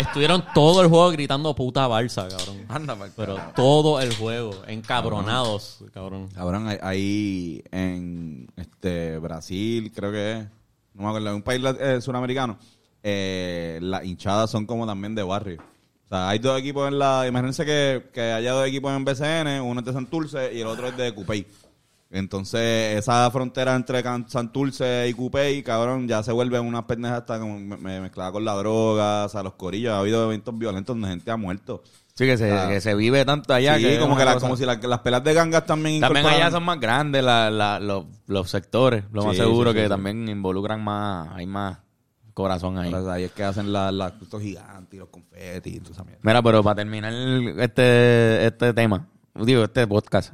[0.00, 2.64] Estuvieron todo el juego gritando puta Barça, cabrón.
[2.68, 6.28] Anda, pa'l Pero todo el juego, encabronados, cabrón.
[6.34, 10.46] Cabrón, ahí- ahí en este Brasil, creo que es,
[10.94, 12.58] no me acuerdo, en un país eh, suramericano,
[13.02, 15.60] eh, las hinchadas son como también de barrio.
[16.06, 17.26] O sea, hay dos equipos en la...
[17.28, 20.88] Imagínense que, que haya dos equipos en BCN, uno es de Santurce y el otro
[20.88, 21.46] es de Cupey.
[22.12, 27.58] Entonces, esa frontera entre Santurce y Cupey, cabrón, ya se vuelve una pendeja hasta como
[27.58, 29.92] me- me- mezclada con la droga, o sea, los corillos.
[29.92, 31.82] Ha habido eventos violentos donde gente ha muerto.
[32.14, 32.68] Sí, que se, Ah.
[32.68, 33.76] que se vive tanto allá.
[33.78, 36.50] sí, que como, que la- como si la- las pelas de gangas también También allá
[36.50, 39.04] son más grandes la, la- los, los sectores.
[39.12, 41.78] Lo más Sí, seguro sí, que también involucran más, hay más
[42.34, 42.92] corazón ahí.
[42.92, 46.04] Ahora, ahí es que hacen la- la- estos gigantes y los confetis y toda esa
[46.04, 46.20] mierda.
[46.24, 47.12] Mira, pero para terminar
[47.58, 49.06] este, este tema,
[49.36, 50.32] digo, este podcast,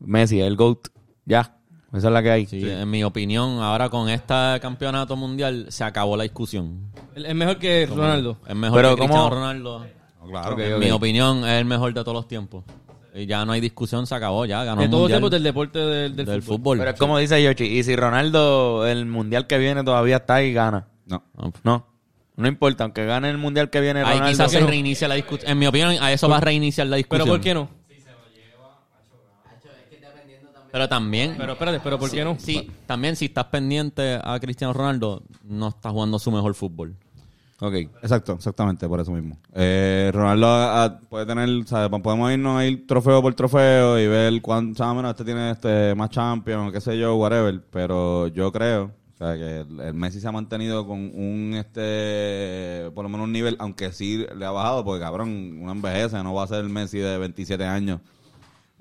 [0.00, 0.88] Messi, el GOAT,
[1.24, 1.56] ya,
[1.92, 2.46] esa es la que hay.
[2.46, 6.90] Sí, en mi opinión, ahora con este campeonato mundial se acabó la discusión.
[7.14, 8.38] Es mejor que Ronaldo.
[8.46, 9.86] Es mejor Pero que Cristiano ¿cómo- Ronaldo.
[10.20, 10.54] No, claro.
[10.54, 12.64] Ok, En mi opinión, es el mejor de todos los tiempos.
[13.14, 15.42] Y ya no hay discusión, se acabó, ya ganó De el todos los tiempos del
[15.42, 16.56] deporte del, del del fútbol.
[16.58, 16.78] fútbol.
[16.78, 20.52] Pero es como dice Yoshi, y si Ronaldo el mundial que viene todavía está ahí,
[20.54, 20.86] gana.
[21.04, 21.22] No.
[21.62, 21.86] No,
[22.36, 24.28] no importa, aunque gane el mundial que viene Ahí Ronaldo.
[24.30, 25.50] quizás se reinicia la discusión.
[25.50, 27.26] En mi opinión, a eso va a reiniciar la discusión.
[27.26, 27.68] Pero ¿por qué no?
[30.72, 32.36] Pero también, Pero espérate, pero ¿por qué no?
[32.38, 36.96] sí, también si estás pendiente a Cristiano Ronaldo, no está jugando su mejor fútbol.
[37.60, 37.74] Ok.
[37.74, 39.36] Exacto, exactamente, por eso mismo.
[39.52, 44.40] Eh, Ronaldo ah, puede tener, sea, podemos irnos a ir trofeo por trofeo y ver
[44.40, 48.50] cuánto, más o menos, este tiene este más champion, qué sé yo, whatever, pero yo
[48.50, 53.10] creo, o sea, que el, el Messi se ha mantenido con un, este, por lo
[53.10, 56.48] menos un nivel, aunque sí le ha bajado, porque cabrón, uno envejece, no va a
[56.48, 58.00] ser el Messi de 27 años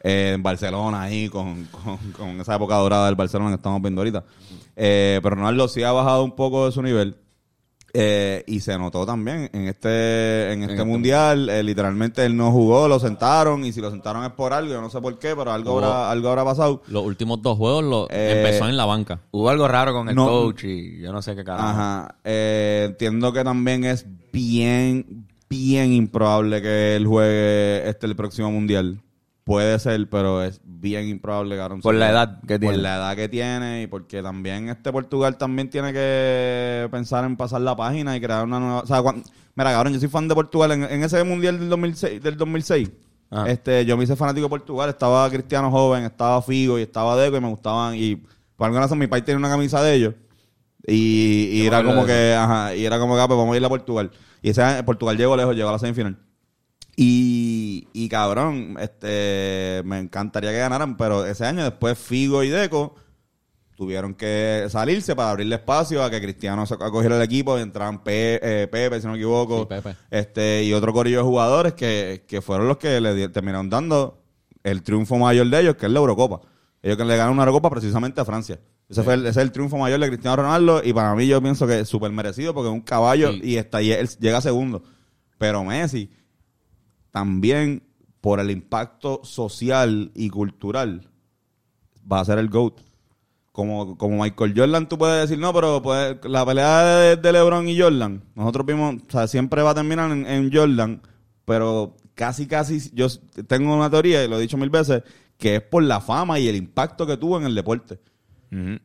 [0.03, 4.01] eh, en Barcelona ahí con, con, con esa época dorada del Barcelona que estamos viendo
[4.01, 4.23] ahorita.
[4.75, 7.15] Eh, pero Ronaldo sí ha bajado un poco de su nivel.
[7.93, 12.87] eh, y se notó también en este en este mundial eh, literalmente él no jugó
[12.87, 15.51] lo sentaron y si lo sentaron es por algo yo no sé por qué pero
[15.51, 18.85] algo Hubo- habrá algo habrá pasado Los últimos dos juegos lo Eh, empezó en la
[18.85, 19.19] banca.
[19.31, 20.25] Hubo algo raro con el No.
[20.25, 21.67] coach y yo no sé qué carajo.
[21.67, 22.15] Ajá.
[22.23, 29.01] Eh, entiendo que también es bien, bien improbable que él juegue este el próximo mundial.
[29.51, 31.81] Puede ser, pero es bien improbable, cabrón.
[31.81, 32.73] Por la edad que tiene.
[32.73, 37.35] Por la edad que tiene y porque también este Portugal también tiene que pensar en
[37.35, 38.79] pasar la página y crear una nueva...
[38.79, 40.71] O sea, mira, cabrón, yo soy fan de Portugal.
[40.71, 42.91] En, en ese mundial del 2006, del 2006
[43.29, 43.49] Ajá.
[43.51, 44.89] este, yo me hice fanático de Portugal.
[44.89, 47.95] Estaba Cristiano Joven, estaba Figo y estaba Deco y me gustaban.
[47.95, 48.15] Y
[48.55, 50.13] por alguna razón mi país tiene una camisa de ellos.
[50.87, 53.69] Y, era como que, ajá, y era como que, ah, pues vamos a ir a
[53.69, 54.11] Portugal.
[54.41, 56.17] Y ese Portugal llegó lejos, llegó a la semifinal.
[56.95, 62.95] Y, y cabrón, este, me encantaría que ganaran, pero ese año después Figo y Deco
[63.75, 68.39] tuvieron que salirse para abrirle espacio a que Cristiano acogiera el equipo y entraran Pe-
[68.43, 69.95] eh, Pepe, si no me equivoco, Sí, Pepe.
[70.11, 74.21] este y otro corillo de jugadores que, que fueron los que le terminaron dando
[74.63, 76.41] el triunfo mayor de ellos, que es la Eurocopa.
[76.83, 78.59] Ellos que le ganaron una Eurocopa precisamente a Francia.
[78.87, 81.41] Ese, fue el, ese es el triunfo mayor de Cristiano Ronaldo y para mí yo
[81.41, 83.39] pienso que es súper merecido porque es un caballo Sí.
[83.43, 84.83] y está, y él llega segundo.
[85.39, 86.11] Pero Messi
[87.11, 87.83] también
[88.21, 91.09] por el impacto social y cultural
[92.11, 92.79] va a ser el GOAT.
[93.51, 97.67] Como, como Michael Jordan, tú puedes decir, no, pero pues, la pelea de, de LeBron
[97.67, 101.01] y Jordan, nosotros vimos, o sea, siempre va a terminar en, en Jordan,
[101.43, 103.07] pero casi, casi, yo
[103.47, 105.03] tengo una teoría, y lo he dicho mil veces,
[105.37, 107.99] que es por la fama y el impacto que tuvo en el deporte.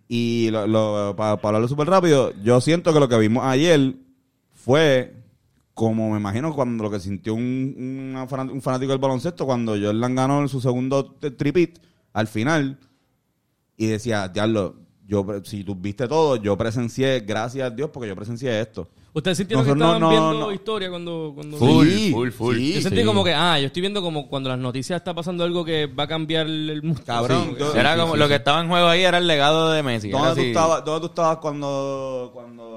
[0.09, 3.95] Y lo, lo- para, hablarlo súper rápido, yo siento que lo que vimos ayer
[4.53, 5.15] fue
[5.77, 9.73] como me imagino cuando lo que sintió un, una faná- un fanático del baloncesto cuando
[9.73, 11.05] Jordan ganó su segundo
[11.37, 11.79] tripit
[12.15, 12.79] al final
[13.77, 18.09] y decía, diablo, yo pre- si tú viste todo, yo presencié, gracias a Dios, porque
[18.09, 18.89] yo presencié esto.
[19.13, 20.53] ¿Ustedes sintieron que Nosotros estaban no- viendo no.
[20.53, 21.33] historia cuando...
[21.35, 21.57] cuando...
[21.59, 22.57] Full, Sí, full, full.
[22.57, 23.05] sí, Yo sentí sí.
[23.05, 26.05] como que, ah, yo estoy viendo como cuando las noticias está pasando algo que va
[26.05, 27.01] a cambiar el mundo.
[27.05, 27.57] Cabrón, Sí.
[27.61, 28.29] yo- Era sí, como sí, lo sí.
[28.31, 30.11] que estaba en juego ahí era el legado de Messi.
[30.11, 32.76] ¿Dónde tú, estabas, ¿Dónde tú estabas cuando cuando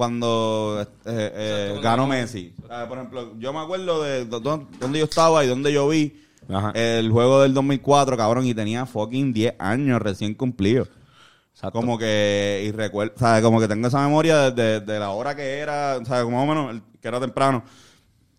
[0.00, 2.54] cuando eh, eh, ganó Messi?
[2.70, 6.70] Ah, por ejemplo, yo me acuerdo de dónde yo estaba y dónde yo vi Ajá.
[6.74, 10.88] el juego del 2004, cabrón, y tenía fucking 10 años recién cumplidos.
[11.52, 11.78] Exacto.
[11.78, 13.42] Como que, y recuerdo, ¿sabes?
[13.44, 16.24] Como que tengo esa memoria de, de- de la hora que era, ¿sabes?
[16.24, 17.62] Como más o menos, el- que era temprano,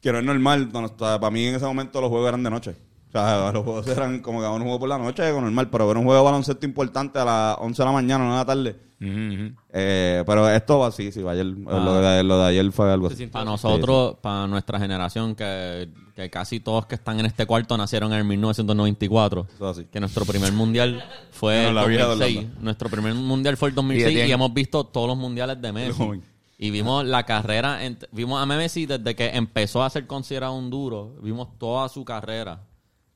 [0.01, 0.67] que no es normal.
[0.73, 2.75] no, o sea, para mí en ese momento los juegos eran de noche.
[3.09, 5.97] O sea, los juegos eran como que un juego por la noche, normal, pero ver
[5.97, 8.90] un juego de baloncesto importante a las 11 de la mañana, no de la tarde.
[9.03, 13.27] Eh, pero esto va así, sí, ayer, lo, de, lo de ayer fue algo así.
[13.27, 18.11] Para nosotros, para nuestra generación, que, que casi todos que están en este cuarto nacieron
[18.13, 19.47] en el 1994.
[19.55, 19.85] Eso así.
[19.91, 22.37] Que nuestro primer mundial fue No, el la vida de 2006.
[22.37, 22.61] Orlando.
[22.61, 24.33] Nuestro primer mundial fue el Y 2006 de y, tiempo.
[24.33, 26.21] hemos visto todos los mundiales de Messi.
[26.59, 27.79] Y vimos la carrera,
[28.11, 32.61] vimos a Messi desde que empezó a ser considerado un duro, vimos toda su carrera.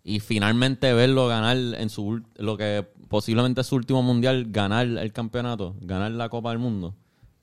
[0.08, 5.12] Y finalmente verlo ganar en su lo que posiblemente es su último mundial, ganar el
[5.12, 6.94] campeonato, ganar la Copa del Mundo.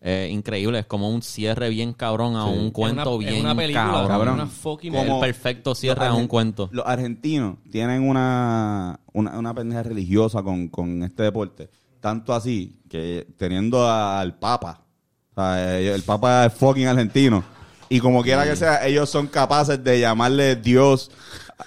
[0.00, 3.40] Eh, increíble, es como un cierre bien cabrón a un cuento es una, bien es
[3.40, 4.08] una película, cabrón.
[4.08, 4.34] Cabrón.
[4.34, 6.68] Una fucking Como- el perfecto cierre a un cuento.
[6.72, 11.68] Los argentinos tienen una, una, una pendeja religiosa con, con este deporte.
[12.00, 14.82] Tanto así que teniendo al Papa,
[15.32, 17.42] o sea, ellos- el Papa es fucking argentino.
[17.88, 21.10] Y como quiera que sea, ellos son capaces de llamarle Dios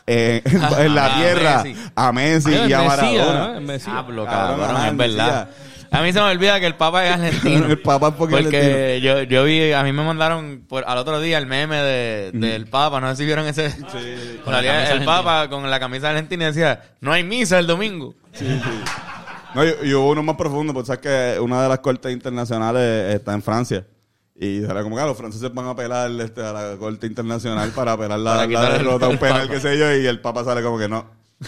[0.08, 0.42] eh,
[0.80, 1.82] en la A tierra Messi.
[1.96, 3.48] a Messi Ah, y a Maradona.
[3.48, 3.58] ¿no?
[3.58, 3.94] El Mesías.
[3.94, 5.50] Diablo, Cabrón, cabrón, es verdad.
[5.92, 7.66] A mí se me olvida que el Papa es argentino.
[7.70, 11.22] El Papa es porque Porque yo, yo vi, a mí me mandaron por, al otro
[11.22, 13.74] día el meme de, del Papa, no sé si vieron ese.
[14.44, 15.06] Con la el argentina.
[15.06, 18.14] Papa con la camisa argentina y decía, no hay misa el domingo.
[19.54, 23.16] No, y, y hubo uno más profundo, porque sabes que una de las cortes internacionales
[23.16, 23.86] está en Francia.
[24.38, 27.72] Y era como que ah, los franceses van a apelar este, a la corte internacional
[27.72, 30.44] para apelar la, Para la derrota a un penal, qué sé yo, y el Papa
[30.44, 31.06] sale como que no.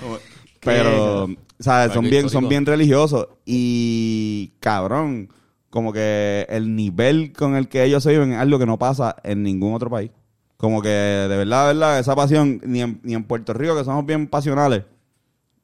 [0.00, 0.18] Como-
[0.60, 1.28] Pero,
[1.58, 1.92] ¿sabes?
[1.92, 3.28] Son bien, son bien religiosos.
[3.46, 5.28] Y, cabrón,
[5.70, 9.16] como que el nivel con el que ellos se viven es algo que no pasa
[9.22, 10.10] en ningún otro país.
[10.56, 13.84] Como que, de verdad, de verdad, esa pasión, ni en, ni en Puerto Rico, que
[13.84, 14.82] somos bien pasionales,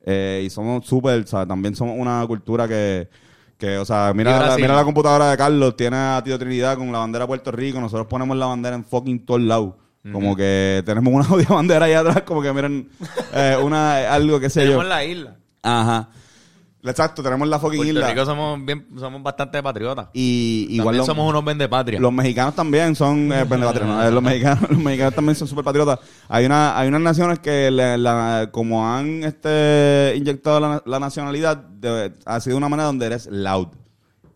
[0.05, 1.49] eh, y somos súper, ¿sabes?
[1.49, 3.09] También somos una cultura que,
[3.59, 6.93] que o sea, mira la, mira la computadora de Carlos, tiene a Tío Trinidad con
[6.93, 9.75] la bandera de Puerto Rico, nosotros ponemos la bandera en fucking todos lados.
[10.13, 12.89] Como que tenemos una jodida bandera ahí atrás, como que miren,
[13.35, 14.67] eh, una, algo que sé yo.
[14.67, 15.37] Tenemos la isla.
[15.63, 16.11] Ajá.
[16.91, 18.09] Exacto, tenemos la fucking Puerto isla.
[18.11, 20.09] Rico somos bien, somos bastante patriotas.
[20.13, 21.99] Y igual También los, somos unos vendepatria.
[22.01, 24.03] los mexicanos también son eh, pendepatrios, ¿no?
[24.07, 27.71] Eh, los mexicanos los mexicanos también son súper patriotas hay una hay unas naciones que
[27.71, 33.07] le- la- como han este inyectado la, la nacionalidad de- ha sido una manera donde
[33.07, 33.69] eres loud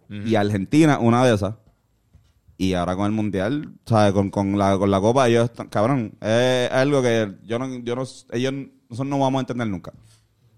[0.09, 1.55] y Argentina una de esas
[2.59, 4.13] y ahora con el mundial ¿sabes?
[4.13, 7.95] Con, con la con la copa ellos están cabrón es algo que yo no yo
[7.97, 8.53] no ellos
[8.89, 9.93] nosotros no vamos a entender nunca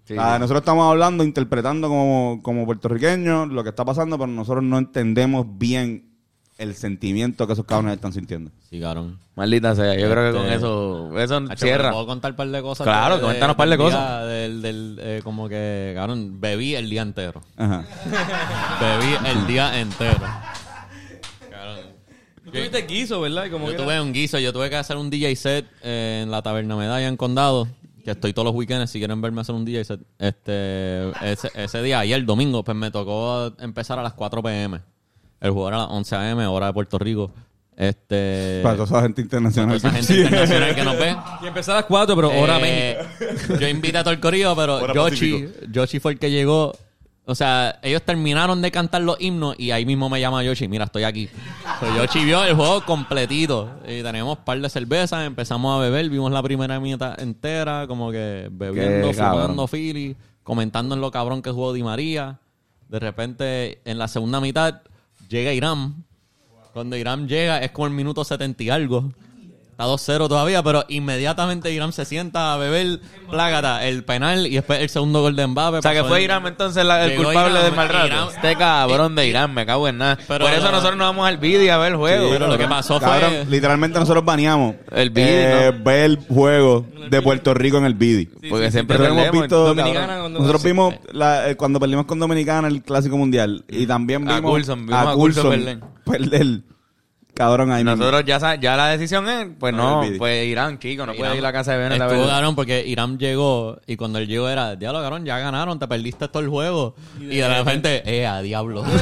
[0.05, 0.39] Sí, Ah, sí.
[0.41, 5.45] Nosotros estamos hablando, interpretando como, como puertorriqueños lo que está pasando, pero nosotros no entendemos
[5.57, 6.09] bien
[6.57, 8.51] el sentimiento que esos cabrones están sintiendo.
[8.69, 9.17] Sí, cabrón.
[9.35, 11.91] Maldita sea, yo creo que con Este- eso, eso cierra.
[11.91, 12.85] ¿Puedo contar un par de cosas?
[12.85, 14.27] Claro, coméntanos un par de cosas.
[14.27, 17.41] Del, del, eh, como que, cabrón, bebí el día entero.
[17.57, 17.83] Ajá.
[18.81, 20.19] Bebí el día entero.
[21.49, 21.79] Cabrón.
[22.45, 23.45] Tú tuviste guiso, ¿verdad?
[23.45, 26.21] Y Como Yo que tuve un guiso, yo tuve que hacer un DJ set eh,
[26.23, 27.67] en la Taberna Medalla en Condado,
[28.03, 30.01] que estoy todos los weekends, si quieren verme hacer un set.
[30.19, 34.81] Este, ese, ese día, ayer, el domingo, pues me tocó empezar a las 4 pm.
[35.39, 37.31] El juego era a las 11 am, hora de Puerto Rico.
[37.75, 38.59] Este...
[38.61, 39.75] Para toda esa gente internacional.
[39.75, 40.21] esa gente Sí.
[40.21, 41.15] internacional que nos ve.
[41.43, 43.55] Y empezó a las 4, pero hora Eh, México.
[43.59, 45.47] Yo invité a todo el corillo, pero Hora Yoshi.
[45.71, 46.73] Yoshi fue el que llegó.
[47.25, 50.67] O sea, ellos terminaron de cantar los himnos y ahí mismo me llama Yoshi.
[50.67, 51.29] Mira, estoy aquí.
[51.79, 53.69] Pues Yoshi vio el juego completito.
[53.87, 58.11] Y tenemos un par de cervezas, empezamos a beber, vimos la primera mitad entera, como
[58.11, 62.39] que bebiendo, Qué fumando Philly, comentando en lo cabrón que jugó Di María.
[62.89, 64.81] De repente, en la segunda mitad,
[65.29, 66.03] llega Irán.
[66.73, 69.13] Cuando Irán llega, es como el minuto 70 y algo.
[69.73, 74.79] Está 2-0 todavía, pero inmediatamente Irán se sienta a beber plágata, el penal y después
[74.79, 75.77] el segundo gol de Mbappé.
[75.77, 78.05] O sea, que fue el- Irán entonces la- el Llegó culpable Irán, del mal rato.
[78.05, 80.19] Irán- este cabrón de Irán, me cago en nada.
[80.27, 82.29] Pero Por eso nosotros nos vamos al vídeo a ver el juego.
[82.29, 83.45] Pero lo que pasó Cabrón, fue...
[83.49, 85.83] literalmente nosotros baneamos El Bidi, eh, ¿no?
[85.83, 88.25] ver el juego de Puerto Rico en el Bidi.
[88.49, 90.67] Porque siempre Nosotros hemos visto, Dominicana cabrón, cuando- nosotros sí.
[90.67, 94.85] vimos la- eh, cuando perdimos con Dominicana el Clásico Mundial y también A vimos Coulson,
[94.85, 95.79] vimos a Coulson perder.
[96.05, 96.61] perder.
[97.35, 97.95] Cabrón, ahí mismo.
[97.97, 101.39] Nosotros ya, ya la decisión es, pues No, pues Irán, chico, no puede Irán- ir
[101.39, 104.49] a la casa de Bennett a Estuvo cabrón porque Irán llegó y cuando él llegó
[104.49, 106.93] era, diablo, cabrón, ya ganaron, te perdiste todo el juego.
[107.19, 108.83] Y de repente, eh, a diablo.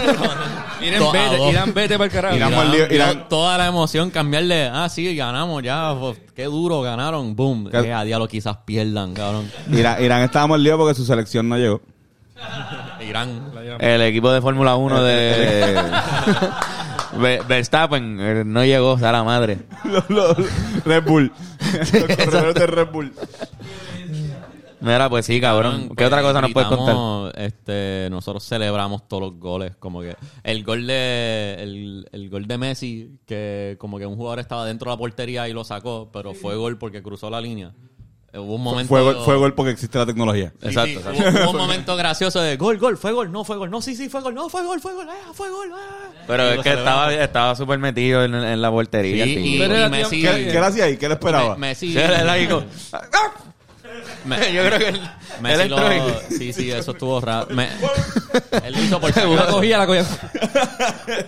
[0.82, 1.50] A vete.
[1.50, 2.36] Irán, vete para el carajo.
[2.38, 7.36] Irán Irán Irán- toda la emoción cambiarle, ah, sí, ganamos ya, pues, qué duro, ganaron,
[7.36, 7.70] boom.
[7.74, 9.52] Eh, a diablo, quizás pierdan, cabrón.
[9.72, 11.82] Irán, Irán estábamos lío porque su selección no llegó.
[13.08, 13.52] Irán.
[13.80, 15.76] El equipo de Fórmula 1 de
[17.20, 19.60] Ve- Verstappen eh, no llegó, o sea, la madre.
[19.86, 21.32] Los- los- Red Bull.
[21.94, 23.14] Los corredores de Red Bull.
[24.80, 25.90] Mira, pues sí, cabrón.
[25.90, 27.40] ¿Qué Pues, otra cosa nos puedes contar?
[27.40, 32.58] Este, nosotros celebramos todos los goles, como que el gol de el, el gol de
[32.58, 36.34] Messi que como que un jugador estaba dentro de la portería y lo sacó, pero
[36.34, 37.74] fue gol porque cruzó la línea.
[38.34, 38.88] Hubo un momento...
[38.90, 40.54] Fue, gol- fue gol porque existe la tecnología.
[40.62, 41.22] Sí, Exacto, sí, exacto.
[41.22, 43.96] Hubo, hubo un momento gracioso de gol, gol, fue gol, no fue gol, no, sí,
[43.96, 46.10] sí, fue gol, no, fue gol, fue gol, ah, fue gol, ah.
[46.28, 49.26] Pero es que estaba estaba súper metido en, en la portería.
[49.26, 49.60] Sí, y.
[49.60, 50.22] Pero y Messi...
[50.22, 50.98] ¿Qué, qué era así ahí?
[50.98, 51.56] ¿Qué le esperaba?
[51.56, 51.92] Me- Messi...
[51.94, 52.66] Sí, él ahí como-
[54.24, 55.02] me- Yo creo que él,
[55.42, 57.48] Messi él lo- y- Sí, sí, eso estuvo raro.
[57.50, 57.68] Me-
[58.64, 60.06] él hizo por La cogía, la cogía.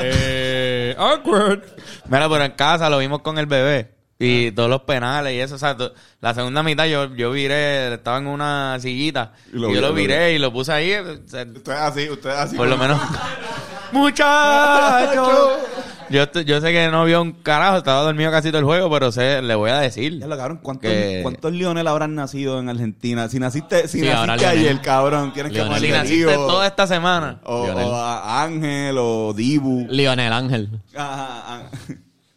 [0.00, 1.62] eh, awkward.
[2.08, 3.90] Mira, pero en casa lo vimos con el bebé.
[4.20, 5.76] Y todos los penales y eso, o sea,
[6.20, 9.32] la segunda mitad yo, yo viré, estaba en una sillita.
[9.52, 10.02] Y yo vi- lo lo vi.
[10.02, 10.92] viré y lo puse ahí.
[10.94, 12.56] o sea, Usted es así, usted es así.
[12.56, 13.00] por lo menos.
[13.92, 15.58] ¡Muchacho!
[16.10, 18.90] Yo, estoy- yo sé que no vio un carajo, estaba dormido casi todo el juego,
[18.90, 20.18] pero sé, le voy a decir.
[20.18, 23.28] Ya lo cabrón, ¿cuántos, Que- ¿cuántos Lionel habrán nacido en Argentina?
[23.28, 25.74] Si naciste, si Sí, naciste ayer, cabrón, tienes que Lionel.
[25.76, 27.40] ponerle Si naciste toda esta semana.
[27.44, 29.86] o, o a Ángel o Dibu.
[29.90, 30.70] Lionel Ángel.
[30.96, 31.62] Ajá, ah.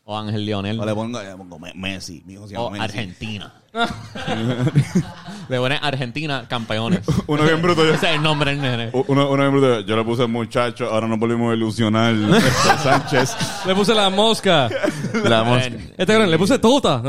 [0.04, 0.80] O Ángel Lionel.
[0.80, 2.84] O le pongo, le pongo Me- Messi, mi hijo se llama O Messi.
[2.84, 3.54] Argentina.
[5.48, 7.02] Le pones Argentina campeones.
[7.28, 7.86] Uno bien bruto.
[7.86, 8.90] yo- Ese es el nombre del nene.
[8.94, 9.80] Uno, uno bien bruto.
[9.82, 12.14] Yo le puse muchacho, ahora nos volvimos a ilusionar.
[12.84, 13.36] Sánchez.
[13.66, 14.70] Le puse la mosca.
[15.24, 15.68] La mosca.
[15.98, 17.02] Este cabrón, le puse tota.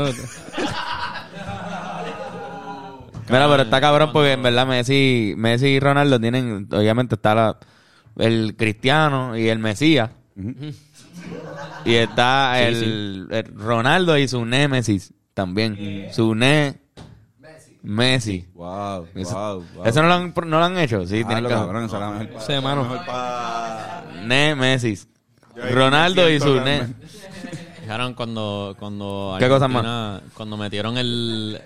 [3.29, 7.57] Mira, pero está cabrón porque en verdad Messi, Messi y Ronaldo tienen, obviamente está la-
[8.17, 10.09] el cristiano y el Mesías.
[11.85, 16.09] Y está Sí, el, el Ronaldo y su némesis también.
[16.13, 16.79] Su ne
[17.81, 18.47] Messi.
[18.53, 19.85] Wow, Eso, wow, wow.
[19.85, 21.99] eso no, lo han, no lo han hecho, sí, Ah, tienen lo que cabrón, mejor
[22.61, 22.83] mano.
[22.83, 23.05] mejor
[25.73, 26.87] Ronaldo y su ne.
[27.81, 31.59] Fijaron cuando, cuando ¿Qué cosa Argentina- Cuando metieron el...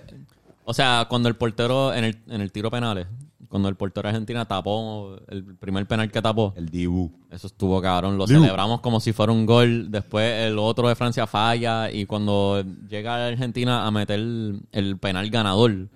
[0.66, 3.06] O sea, cuando el portero en el, en el tiro penales,
[3.50, 7.12] cuando el portero de Argentina tapó el primer penal que tapó, El Dibu.
[7.32, 8.18] eso estuvo cabrón.
[8.18, 9.90] Lo celebramos como si fuera un gol.
[9.90, 15.30] Después el otro de Francia falla y cuando llega Argentina a meter el, el penal
[15.30, 15.88] ganador...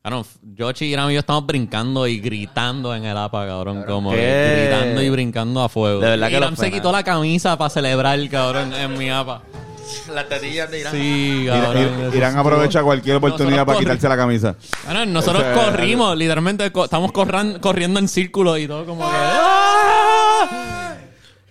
[0.00, 0.24] Cabrón,
[0.54, 3.82] Yoshi y Irán y yo estamos brincando y gritando en el APA, cabrón.
[3.86, 6.00] Como gritando y brincando a fuego.
[6.00, 9.42] De verdad que se quitó la camisa para celebrar, cabrón, en mi APA.
[10.14, 10.92] Las tetillas de Irán.
[10.92, 12.12] Sí, Irán, cabrón.
[12.14, 14.54] Irán- aprovecha cualquier oportunidad para quitarse la camisa.
[14.84, 19.16] Cabrón, nosotros corrimos, literalmente co- estamos corran- corriendo en círculo y todo como que...
[19.16, 20.94] ¡Ah!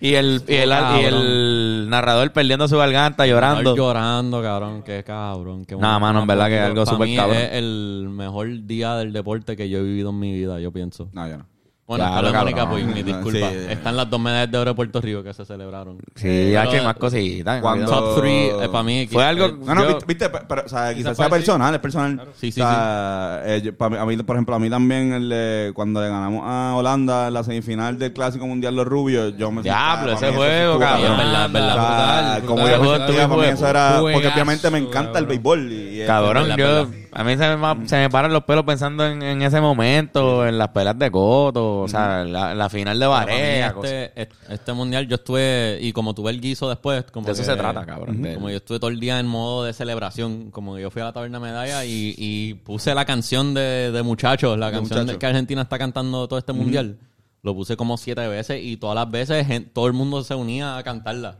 [0.00, 0.70] Y el, y, el,
[1.00, 3.74] y el narrador perdiendo su garganta, llorando.
[3.74, 5.64] Llorando, cabrón, qué cabrón.
[5.64, 7.36] Qué Nah, mano, en verdad que es algo Para súper mí cabrón.
[7.36, 11.08] es el mejor día del deporte que yo he vivido en mi vida, yo pienso.
[11.12, 11.46] No, yo no.
[11.88, 13.48] Bueno, Claro, Carlos Mónica, pues, mi disculpa.
[13.48, 13.56] Sí.
[13.70, 15.96] Están las dos medallas de oro de Puerto Rico que se celebraron.
[16.16, 17.62] Sí, Pero- H y más cositas.
[17.62, 19.08] Cuando- Top 3 para mí...
[19.10, 21.74] Fue algo- eh, No, no, Yo- viste, viste, pe- pero, o sea, quizás sea personal,
[21.74, 22.28] es personal.
[22.38, 25.14] Sí, sí, o sea, eh, yo- pa' mí- a mí, por ejemplo, a mí también,
[25.14, 29.34] el, de- cuando le ganamos a Holanda en la semifinal del Clásico Mundial Los Rubios,
[29.38, 31.12] yo me Diablo, para ese juego, cabrón.
[31.12, 32.42] Es verdad, es verdad.
[32.44, 33.98] Como yo para mí eso era...
[33.98, 35.72] Porque obviamente me encanta el béisbol.
[35.72, 36.86] Y, Cabrón, yo.
[37.12, 40.58] A mí se me, se me paran los pelos pensando en, en ese momento, en
[40.58, 43.68] las pelas de Coto, o sea, la, la final de Barea.
[43.68, 47.42] este, este, este mundial yo estuve, y como tuve el guiso después, como De eso
[47.42, 50.50] que- se trata, cabrón, de- Como yo estuve todo el día en modo de celebración,
[50.50, 54.02] como que yo fui a la taberna medalla y, y puse la canción de, de
[54.02, 55.18] muchachos, la canción de- Muchachos.
[55.18, 56.98] que Argentina está cantando todo este mundial.
[57.42, 60.82] Lo puse como siete veces y todas las veces todo el mundo se unía a
[60.82, 61.36] cantarla.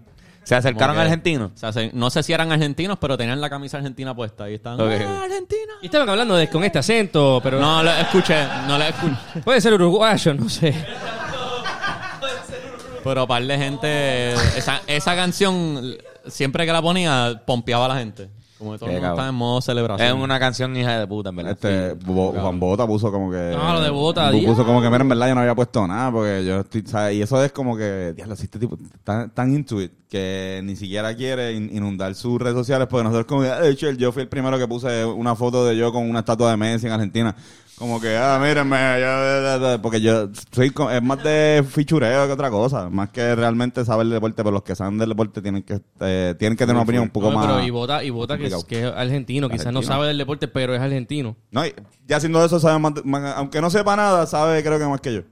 [0.49, 1.51] Se acercaron que- argentinos.
[1.93, 4.93] No sé si eran argentinos, pero tenían la camisa argentina puesta y estaban Ok.
[5.07, 5.73] "Ah, Argentina.
[5.83, 9.17] Y estaban hablando de, con este acento, pero No lo escuché, no lo escuché.
[9.45, 10.75] puede ser uruguayo, no sé.
[13.05, 15.97] Pero par de gente, esa, esa canción,
[16.27, 18.29] siempre que la ponía, pompeaba a la gente.
[18.59, 20.09] Como que todo el mundo estaba en modo celebración.
[20.09, 21.53] Es una canción hija de puta, en verdad.
[21.53, 23.53] Este, Bo- Juan Bota puso como que.
[23.57, 24.65] No, lo de Bota, Puso diablo.
[24.67, 27.17] como que, mira, en verdad yo no había puesto nada, porque yo estoy, ¿sabes?
[27.17, 30.75] Y eso es como que, diablo, si este tipo tan, tan into it, que ni
[30.75, 34.23] siquiera quiere in- inundar sus redes sociales, porque nosotros como que, de hecho, yo fui
[34.23, 37.37] el primero que puse una foto de yo con una estatua de Messi en Argentina.
[37.79, 42.91] Como que, ah, mírenme, yo- porque yo soy, es más de fichureo que otra cosa,
[42.91, 46.35] más que realmente saber el deporte, pero los que saben del deporte tienen que, eh,
[46.39, 47.47] tienen que tener una opinión un poco No, más...
[47.47, 50.49] pero y vota, y vota que, es, que es argentino, quizás no sabe del deporte,
[50.49, 51.37] pero es argentino.
[51.53, 51.73] No, y
[52.09, 52.95] ya haciendo eso, sabe más-
[53.37, 55.23] aunque no sepa nada, sabe creo que más que yo.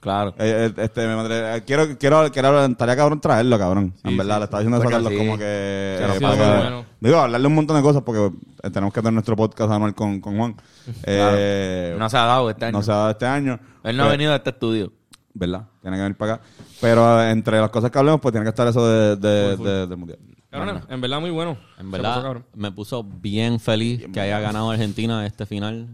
[0.00, 0.34] Claro.
[0.38, 3.92] Eh, eh, este, me madre- eh, quiero, quiero, quiero, estaría cabrón traerlo, cabrón.
[4.04, 5.18] en verdad, le estaba diciendo eso a Coño, Carlos sí.
[5.18, 5.96] como que...
[5.98, 6.84] Sí, sí, para sí, que- bueno.
[7.00, 10.20] Digo, hablarle un montón de cosas porque eh, tenemos que tener nuestro podcast anual con,
[10.20, 10.56] con Juan.
[11.04, 12.78] Eh, No se ha dado este año.
[12.78, 13.58] no se ha dado este año.
[13.82, 14.92] Él no ha Pero- venido a este estudio.
[15.34, 15.66] ¿Verdad?
[15.82, 16.44] Tiene que venir para acá.
[16.80, 19.86] Pero eh, entre las cosas que hablemos, pues tiene que estar eso de, de, de-
[19.86, 20.18] del mundial.
[20.50, 21.58] Cabrón, en verdad muy bueno.
[21.78, 25.88] En verdad, me puso bien feliz que haya ganado Argentina este final.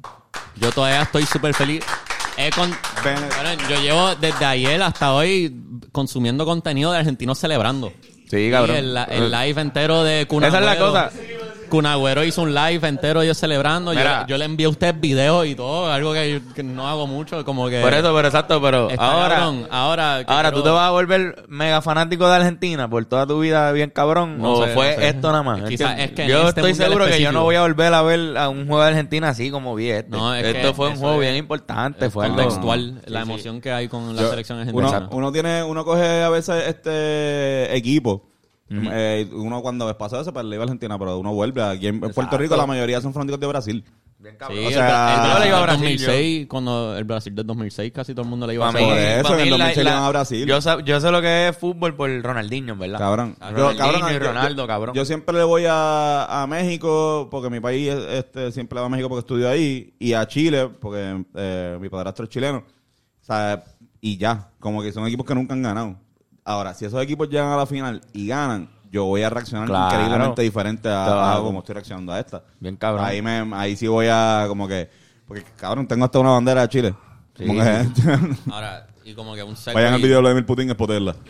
[0.57, 1.83] Yo todavía estoy súper feliz.
[2.37, 2.71] He con-
[3.05, 5.55] Ven- Cabrón, yo llevo desde ayer hasta hoy
[5.93, 7.93] consumiendo contenido de argentinos celebrando.
[8.31, 8.77] Sí, cabrón.
[8.77, 11.11] El, el live entero de Kun Esa es la cosa.
[11.73, 13.95] Kun Agüero hizo un live entero ellos celebrando.
[13.95, 14.27] Yo, Mira.
[14.29, 17.43] yo le envié a ustedes videos y todo, algo que, yo- que no hago mucho,
[17.47, 17.81] como que...
[17.81, 19.67] Por eso, pero exacto, pero Está ahora, cabrón.
[19.71, 23.27] ahora, que ahora tú quiero- te vas a volver mega fanático de Argentina por toda
[23.27, 25.09] tu vida bien cabrón No o sé, fue no sé.
[25.09, 25.63] esto nada más.
[25.63, 26.05] Quizás ¿entiendes?
[26.05, 27.95] es que en yo este estoy mundial seguro que yo específico- no voy a volver
[27.95, 30.11] a ver a un juego de Argentina así como vi este.
[30.11, 33.21] No, es esto que fue un eso juego es- bien importante, fue algo contextual, la
[33.21, 33.33] Sí, sí.
[33.33, 34.89] emoción que hay con la Yo- selección argentina.
[34.89, 38.29] uno, uno tiene, uno coge a veces este equipo.
[38.93, 41.63] Eh, uno cuando pasó eso, pues le iba a Argentina, pero uno vuelve.
[41.63, 42.37] Aquí en Puerto.
[42.39, 43.85] Rico la mayoría son fanáticos de Brasil.
[44.19, 46.97] Bien Sí, o el, sea, el yo le Brasil iba a del Brasil, 2006, cuando
[46.97, 49.51] el Brasil del 2006 casi todo el mundo le iba a Por eso, en el
[49.51, 50.47] 2006 le la- iban a Brasil.
[50.47, 53.01] Yo, sab- yo sé lo que es fútbol por Ronaldinho, ¿verdad?
[53.01, 53.37] Cabrón.
[53.41, 54.95] A Yo, cabrón, y yo- Ronaldo, yo- cabrón.
[54.95, 58.91] Yo siempre le voy a, a México, porque mi país este, siempre le va a
[58.91, 62.59] México porque estudio ahí, y a Chile, porque eh, mi padrastro es chileno.
[62.59, 63.65] O sea,
[64.01, 65.97] y ya, como que son equipos que nunca han ganado.
[66.45, 69.95] Ahora, si esos equipos llegan a la final y ganan, yo voy a reaccionar Claro.
[69.95, 71.45] increíblemente diferente a, a Claro.
[71.45, 72.43] como estoy reaccionando a esta.
[72.61, 73.05] Bien cabrón.
[73.05, 74.91] Ahí, me, ahí sí voy a, como que,
[75.27, 76.95] porque cabrón, tengo hasta una bandera de Chile.
[77.37, 77.87] Sí, Como que-
[78.53, 81.15] Ahora, y como que un segue Vayan al video de Vladimir Putin, explotarla.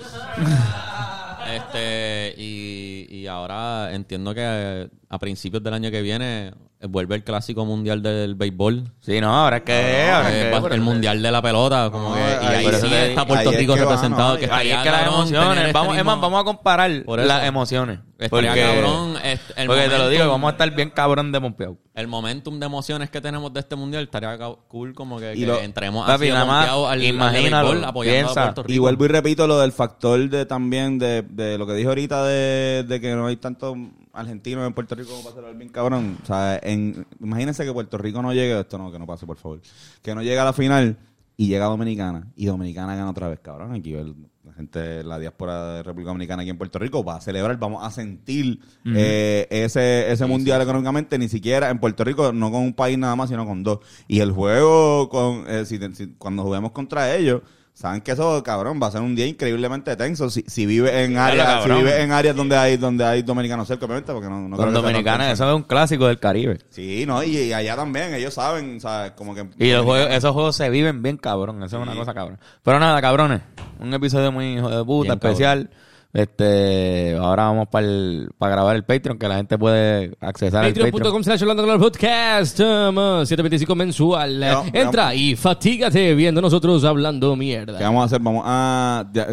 [1.55, 6.55] Este, y, y ahora entiendo que a principios del año que viene
[6.89, 8.85] vuelve el clásico mundial del béisbol.
[9.01, 10.11] Sí, no, ahora es que...
[10.11, 12.89] ahora es Eh, que- el mundial de la pelota, como No, que, y ahí- sí
[12.89, 14.33] te- está Puerto ahí es Rico va, representado.
[14.35, 15.59] no, que Ahí estaría es que las emociones...
[15.59, 17.99] este Vamos, es más, mismo- vamos a comparar las emociones.
[18.19, 21.41] Estaría Porque, cabrón, este, el porque te lo digo, vamos a estar bien cabrón de
[21.41, 21.77] pompeado.
[21.93, 25.47] El momentum de emociones que tenemos de este mundial estaría cool como que, Y que
[25.47, 28.41] lo- entremos Papi, así nada más, al, imagínalo, béisbol, apoyando piensa.
[28.41, 28.73] a Puerto Rico.
[28.75, 32.25] Y vuelvo y repito lo del factor de también de, de lo que dije ahorita
[32.25, 33.77] de, de que no hay tantos
[34.13, 36.19] argentinos en Puerto Rico como hacerlo bien cabrón.
[36.23, 39.37] O sea, en, imagínense que Puerto Rico no llegue, esto no, que no pase por
[39.39, 39.61] favor,
[40.03, 40.97] que no llegue a la final
[41.37, 43.73] y llega Dominicana y Dominicana gana otra vez, cabrón.
[43.73, 47.21] Aquí el- la gente, la diáspora de República Dominicana aquí en Puerto Rico va a
[47.21, 52.51] celebrar, vamos a sentir eh, ese, ese mundial económicamente, ni siquiera en Puerto Rico, no
[52.51, 53.79] con un país nada más, sino con dos.
[54.09, 57.43] Y el juego, con eh, si- si- cuando juguemos contra ellos,
[57.75, 61.17] saben que eso, cabrón, va a ser un día increíblemente tenso si, si vive en
[61.17, 64.57] áreas, si vive en áreas donde hay, donde hay dominicanos cerca, obviamente, porque no, no
[64.57, 65.23] creo que tenso.
[65.23, 66.59] eso es un clásico del Caribe.
[66.71, 69.13] Sí, no, y, y allá también, ellos saben, ¿sabes?
[69.13, 69.47] Como que...
[69.59, 72.39] Y los juegos, esos juegos se viven bien cabrón, eso es una cosa cabrón.
[72.63, 73.41] Pero nada, cabrones,
[73.81, 75.71] un episodio muy hijo de puta, Bien cabrón.
[76.13, 80.91] Este, ahora vamos para grabar el Patreon, que la gente puede accesar al Patreon.
[80.91, 81.43] Patreon.com slash
[81.81, 84.39] podcast um, 725 mensual.
[84.41, 84.81] Ya, ya.
[84.81, 87.79] Entra y fatígate viendo nosotros hablando ¿Qué mierda.
[87.81, 88.21] vamos a hacer?
[88.21, 89.07] Vamos a...
[89.15, 89.27] ya,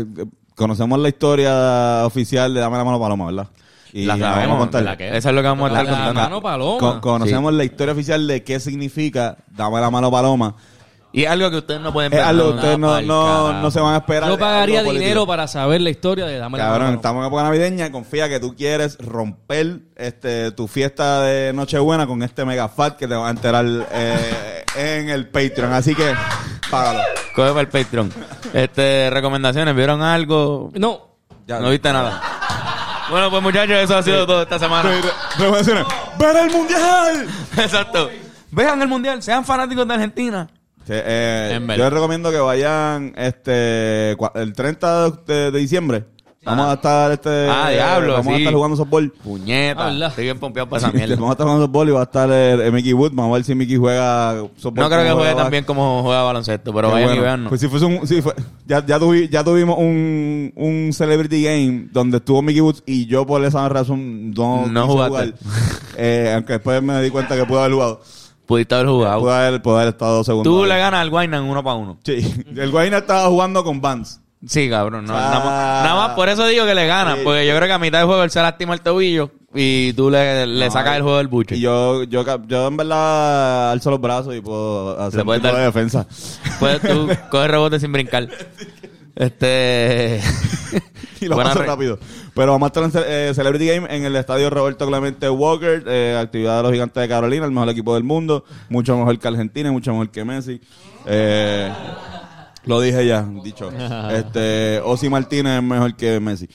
[0.56, 3.48] conocemos la historia oficial de Dame la mano paloma, ¿verdad?
[3.92, 4.84] Y La vamos a sabemos, contar.
[4.84, 5.18] ¿la qué?
[5.18, 6.22] Eso es lo que vamos a estar la contando.
[6.22, 6.80] mano paloma.
[6.80, 10.56] Con- conocemos la historia oficial de qué significa Dame la mano paloma.
[11.12, 12.28] Y algo que ustedes no pueden Es ver.
[12.28, 12.56] algo que ¿no?
[12.58, 14.30] ustedes no, no, no se van a esperar.
[14.30, 16.96] Yo pagaría dinero para saber la historia de Dame la Cabrón, mano.
[16.98, 17.92] estamos en época navideña.
[17.92, 23.08] Confía que tú quieres romper este tu fiesta de Nochebuena con este mega fat que
[23.08, 25.74] te va a enterar eh, en el Patreon.
[25.74, 26.14] Así que,
[26.70, 27.00] págalo.
[27.36, 28.14] Coge para el Patreon.
[28.54, 30.70] Este, recomendaciones, ¿vieron algo?
[30.76, 31.18] No.
[31.48, 31.60] Ya.
[31.60, 32.22] No viste nada.
[33.10, 34.88] Bueno, pues muchachos, eso ha sido todo esta semana.
[34.88, 35.02] Re-
[35.40, 35.86] Recomendaciones.
[36.20, 37.28] ¡Ver el mundial!
[37.58, 38.12] Exacto.
[38.52, 40.48] Vean el mundial, sean fanáticos de Argentina.
[40.90, 46.06] Sí, eh, En yo les recomiendo que vayan este el 30 de, de diciembre.
[46.44, 49.12] Vamos a estar este Ah, diablo, vamos a estar jugando softball.
[49.24, 49.86] Puñeta.
[49.88, 50.08] ¿verdad?
[50.10, 51.14] Estoy bien pompeado para esa mierda.
[51.16, 53.12] Vamos a estar jugando softball y va a estar el, el Mickey Wood.
[53.14, 54.84] Vamos a ver si Mickey juega softball.
[54.86, 57.22] No creo que juegue tan bien como juega baloncesto, pero vayan bueno.
[57.22, 57.50] y veannos.
[57.50, 58.34] Pues si fuese un, si fue-
[58.66, 63.28] ya, ya, tuvi- ya tuvimos un, un Celebrity Game donde estuvo Mickey Woods y yo
[63.28, 65.14] por esa razón no, No quise jugaste.
[65.14, 65.34] jugar.
[66.02, 68.02] Eh, aunque después me di cuenta que pude haber jugado.
[68.50, 69.20] Pudiste haber jugado.
[69.22, 70.50] Pude haber, haber estado segundo.
[70.50, 72.00] Tú le ganas al Guayna en uno para uno.
[72.04, 72.44] Sí.
[72.58, 74.20] El Guayna estaba jugando con Vance.
[74.46, 75.06] Sí, cabrón.
[75.06, 75.20] No, Ah.
[75.22, 77.18] nada, más, nada más por eso digo que le ganas.
[77.18, 77.22] Sí.
[77.24, 80.10] Porque yo creo que a mitad del juego él se lastima el tobillo y tú
[80.10, 81.58] le, le No, sacas el juego del buche.
[81.58, 85.54] Y yo, yo, yo en verdad alzo los brazos y puedo hacer un puedes tipo
[85.54, 86.08] dar- de defensa.
[86.60, 88.28] Puedes tú coger rebote sin brincar.
[89.16, 90.22] Este.
[91.22, 92.00] y lo paso rápido.
[92.34, 96.18] Pero vamos a estar en eh, Celebrity Game en el estadio Roberto Clemente Walker, eh,
[96.20, 99.72] actividad de los gigantes de Carolina, el mejor equipo del mundo, mucho mejor que Argentina
[99.72, 100.62] mucho mejor que Messi.
[101.06, 101.72] Eh,
[102.66, 103.72] lo dije ya, dicho.
[104.12, 106.48] Este, Osi Martínez es mejor que Messi.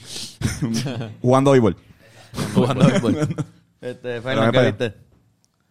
[1.20, 1.76] Jugando béisbol.
[2.54, 3.36] Jugando béisbol.
[3.80, 4.94] Este, Fernan, ¿qué viste?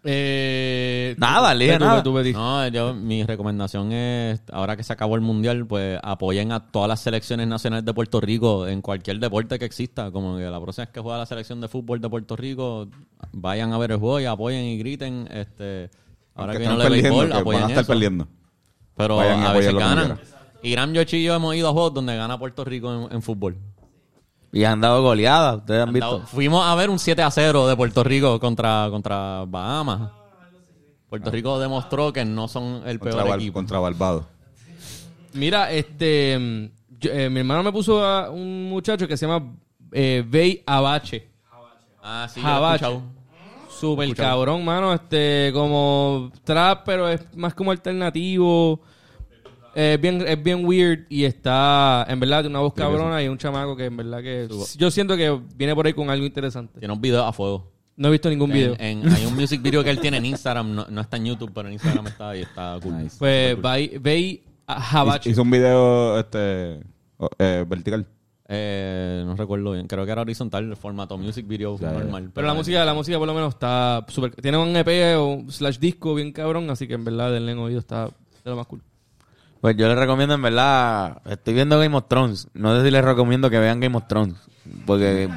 [0.06, 2.04] Eh, Nada, tú, nada.
[2.04, 2.32] tú, tú.
[2.34, 6.90] No, yo, mi recomendación es, ahora que se acabó el mundial, pues apoyen a todas
[6.90, 10.12] las selecciones nacionales de Puerto Rico en cualquier deporte que exista.
[10.12, 12.88] Como que la próxima vez que juega la selección de fútbol de Puerto Rico,
[13.32, 15.28] vayan a ver el juego y apoyen y griten.
[15.32, 15.90] Este,
[16.36, 17.94] ahora Aunque que están viene perdiendo, béisbol, que van apoyen a estar eso.
[17.94, 18.28] perdiendo.
[18.96, 20.20] Pero Vayan y a veces ganan.
[20.64, 23.58] Irán, Yochi y yo hemos ido a juegos donde gana Puerto Rico en, en fútbol.
[24.54, 26.18] Y han dado goleadas, ustedes han, Han visto.
[26.20, 30.12] dado- fuimos a ver un 7 a 0 de Puerto Rico contra, contra Bahamas.
[31.10, 33.54] Puerto Rico demostró que no son el Contra, peor equipo.
[33.56, 34.26] contra Barbados.
[35.34, 36.72] Mira, este.
[37.00, 39.54] yo- eh, mi hermano me puso a un muchacho que se llama
[39.92, 41.28] eh, Bey Abache.
[42.02, 42.86] Ah, sí, Abache.
[43.70, 44.94] Súper cabrón, mano.
[44.94, 48.80] Este, como trap, pero es más como alternativo.
[49.76, 53.38] Es bien, es bien weird y está, en verdad, de una voz cabrona y un
[53.38, 54.48] chamaco que en verdad que...
[54.78, 56.80] Yo siento que viene por ahí con algo interesante.
[56.80, 57.72] Tiene un video a fuego.
[57.96, 58.74] No he visto ningún video.
[58.80, 61.26] En- en- hay un music video que él tiene en Instagram, no, no está en
[61.26, 63.08] YouTube, pero en Instagram está y está cool.
[63.20, 65.30] Pues Bey, Bey Abache.
[65.30, 66.80] Hizo un video este,
[67.18, 68.06] o- eh, vertical.
[68.48, 72.00] Eh, no recuerdo bien, creo que era horizontal, el formato music video Ya, ya.
[72.00, 72.30] normal.
[72.34, 74.36] Pero la música, la música por lo menos está súper...
[74.36, 77.80] Tiene un EP o slash disco bien cabrón, así que en verdad denle en oído
[77.80, 78.12] está de
[78.50, 78.82] lo más cool.
[79.64, 82.50] Pues yo les recomiendo, en verdad, estoy viendo Game of Thrones.
[82.54, 84.36] No sé si les recomiendo que vean Game of Thrones.
[84.86, 85.30] Porque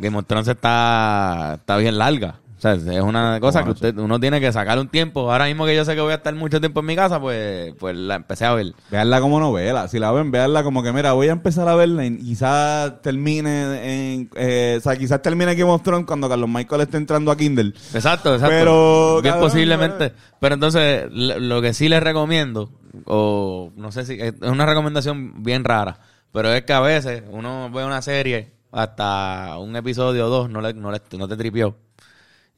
[0.00, 2.40] Game of Thrones está, está bien larga.
[2.58, 5.30] O sea, es una cosa que usted, uno tiene que sacar un tiempo.
[5.30, 7.72] Ahora mismo que yo sé que voy a estar mucho tiempo en mi casa, pues,
[7.78, 8.74] pues la empecé a ver.
[8.90, 9.86] Veanla como novela.
[9.86, 14.12] Si la ven, veanla como que, mira, voy a empezar a verla y quizás termine
[14.14, 14.30] en...
[14.34, 17.68] eh, o sea, quizás termine Game of Thrones cuando Carlos Michael esté entrando a Kindle.
[17.94, 18.48] Exacto, exacto.
[18.58, 20.12] Pero, Bien cabrón, posiblemente.
[20.40, 22.72] Pero entonces, lo que sí les recomiendo,
[23.04, 26.00] o no sé si, es una recomendación bien rara,
[26.32, 30.60] pero es que a veces uno ve una serie hasta un episodio o dos, no,
[30.60, 31.76] le, no, le- no te tripió,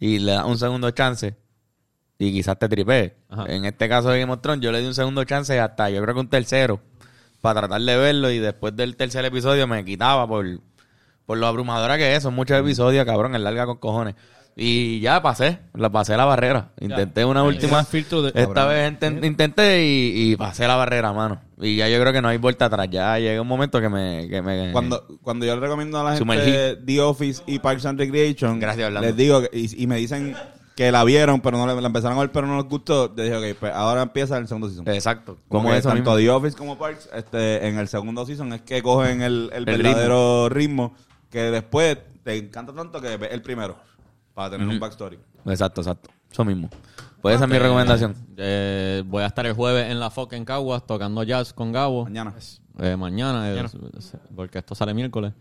[0.00, 1.36] y le das un segundo chance,
[2.18, 3.14] y quizás te tripee.
[3.46, 6.02] En este caso de Game of Thrones, yo le di un segundo chance hasta, yo
[6.02, 6.80] creo que un tercero,
[7.40, 10.44] para tratar de verlo, y después del tercer episodio me quitaba por,
[11.26, 14.14] por lo abrumadora que es, son muchos episodios, cabrón, es larga con cojones.
[14.56, 16.72] Y ya pasé, la pasé la barrera.
[16.80, 17.78] Intenté una última.
[18.32, 21.40] De- esta vez inten- intenté y, y pasé la barrera, mano.
[21.60, 22.88] Y ya yo creo que no hay vuelta atrás.
[22.90, 24.26] Ya llega un momento que me.
[24.28, 26.76] Que me Cuando, cuando yo le recomiendo a la gente.
[26.84, 29.06] The Office y Parks and Recreation, Gracias, Orlando.
[29.08, 30.34] les digo, que- y, y me dicen
[30.76, 33.22] que la vieron, pero no la, la empezaron a ver, pero no les gustó, yo
[33.22, 34.88] dije, ok, pues ahora empieza el segundo season.
[34.88, 35.36] Exacto.
[35.48, 36.16] Como Como que eso tanto mismo.
[36.16, 39.76] The Office como Parks, este, en el segundo season es que cogen el, el El
[39.76, 40.94] verdadero ritmo.
[41.30, 43.76] que después te encanta tanto que ves el primero,
[44.32, 45.18] para tener un backstory.
[45.44, 46.08] Exacto, exacto.
[46.32, 46.70] Eso mismo.
[47.22, 48.14] Pues esa es mi recomendación.
[48.36, 52.04] Eh, voy a estar el jueves en la FOC en Caguas tocando jazz con Gabo.
[52.04, 52.34] Mañana.
[52.78, 53.64] Eh, mañana, eh,
[54.34, 55.32] porque esto sale miércoles.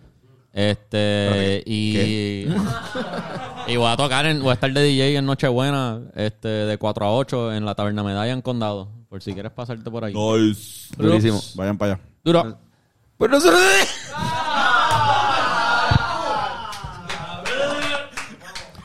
[0.52, 2.48] Este, y,
[3.68, 7.06] y voy a tocar, en, voy a estar de DJ en Nochebuena, este, de 4
[7.06, 8.90] a 8 en la Taberna Medalla en Condado.
[9.08, 10.14] Por si quieres pasarte por ahí.
[10.14, 10.94] Nice.
[10.98, 11.40] Durísimo.
[11.56, 12.04] Vayan para allá.
[12.24, 12.58] Duro.
[13.18, 13.58] Pues no se lo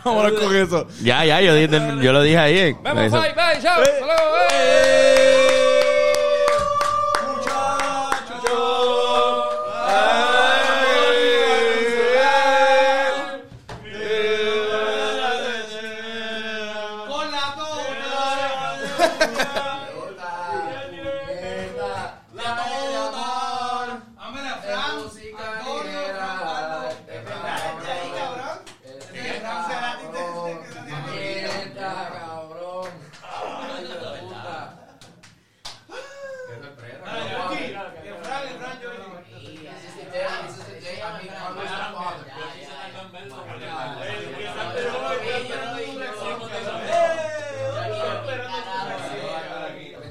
[0.15, 0.87] Vámonos con eso.
[1.03, 2.59] Ya, ya, yo, yo lo dije ahí.
[2.59, 2.77] eh.
[2.83, 3.81] Vamos, bye, bye, chao.
[3.81, 5.34] Hasta luego, eh.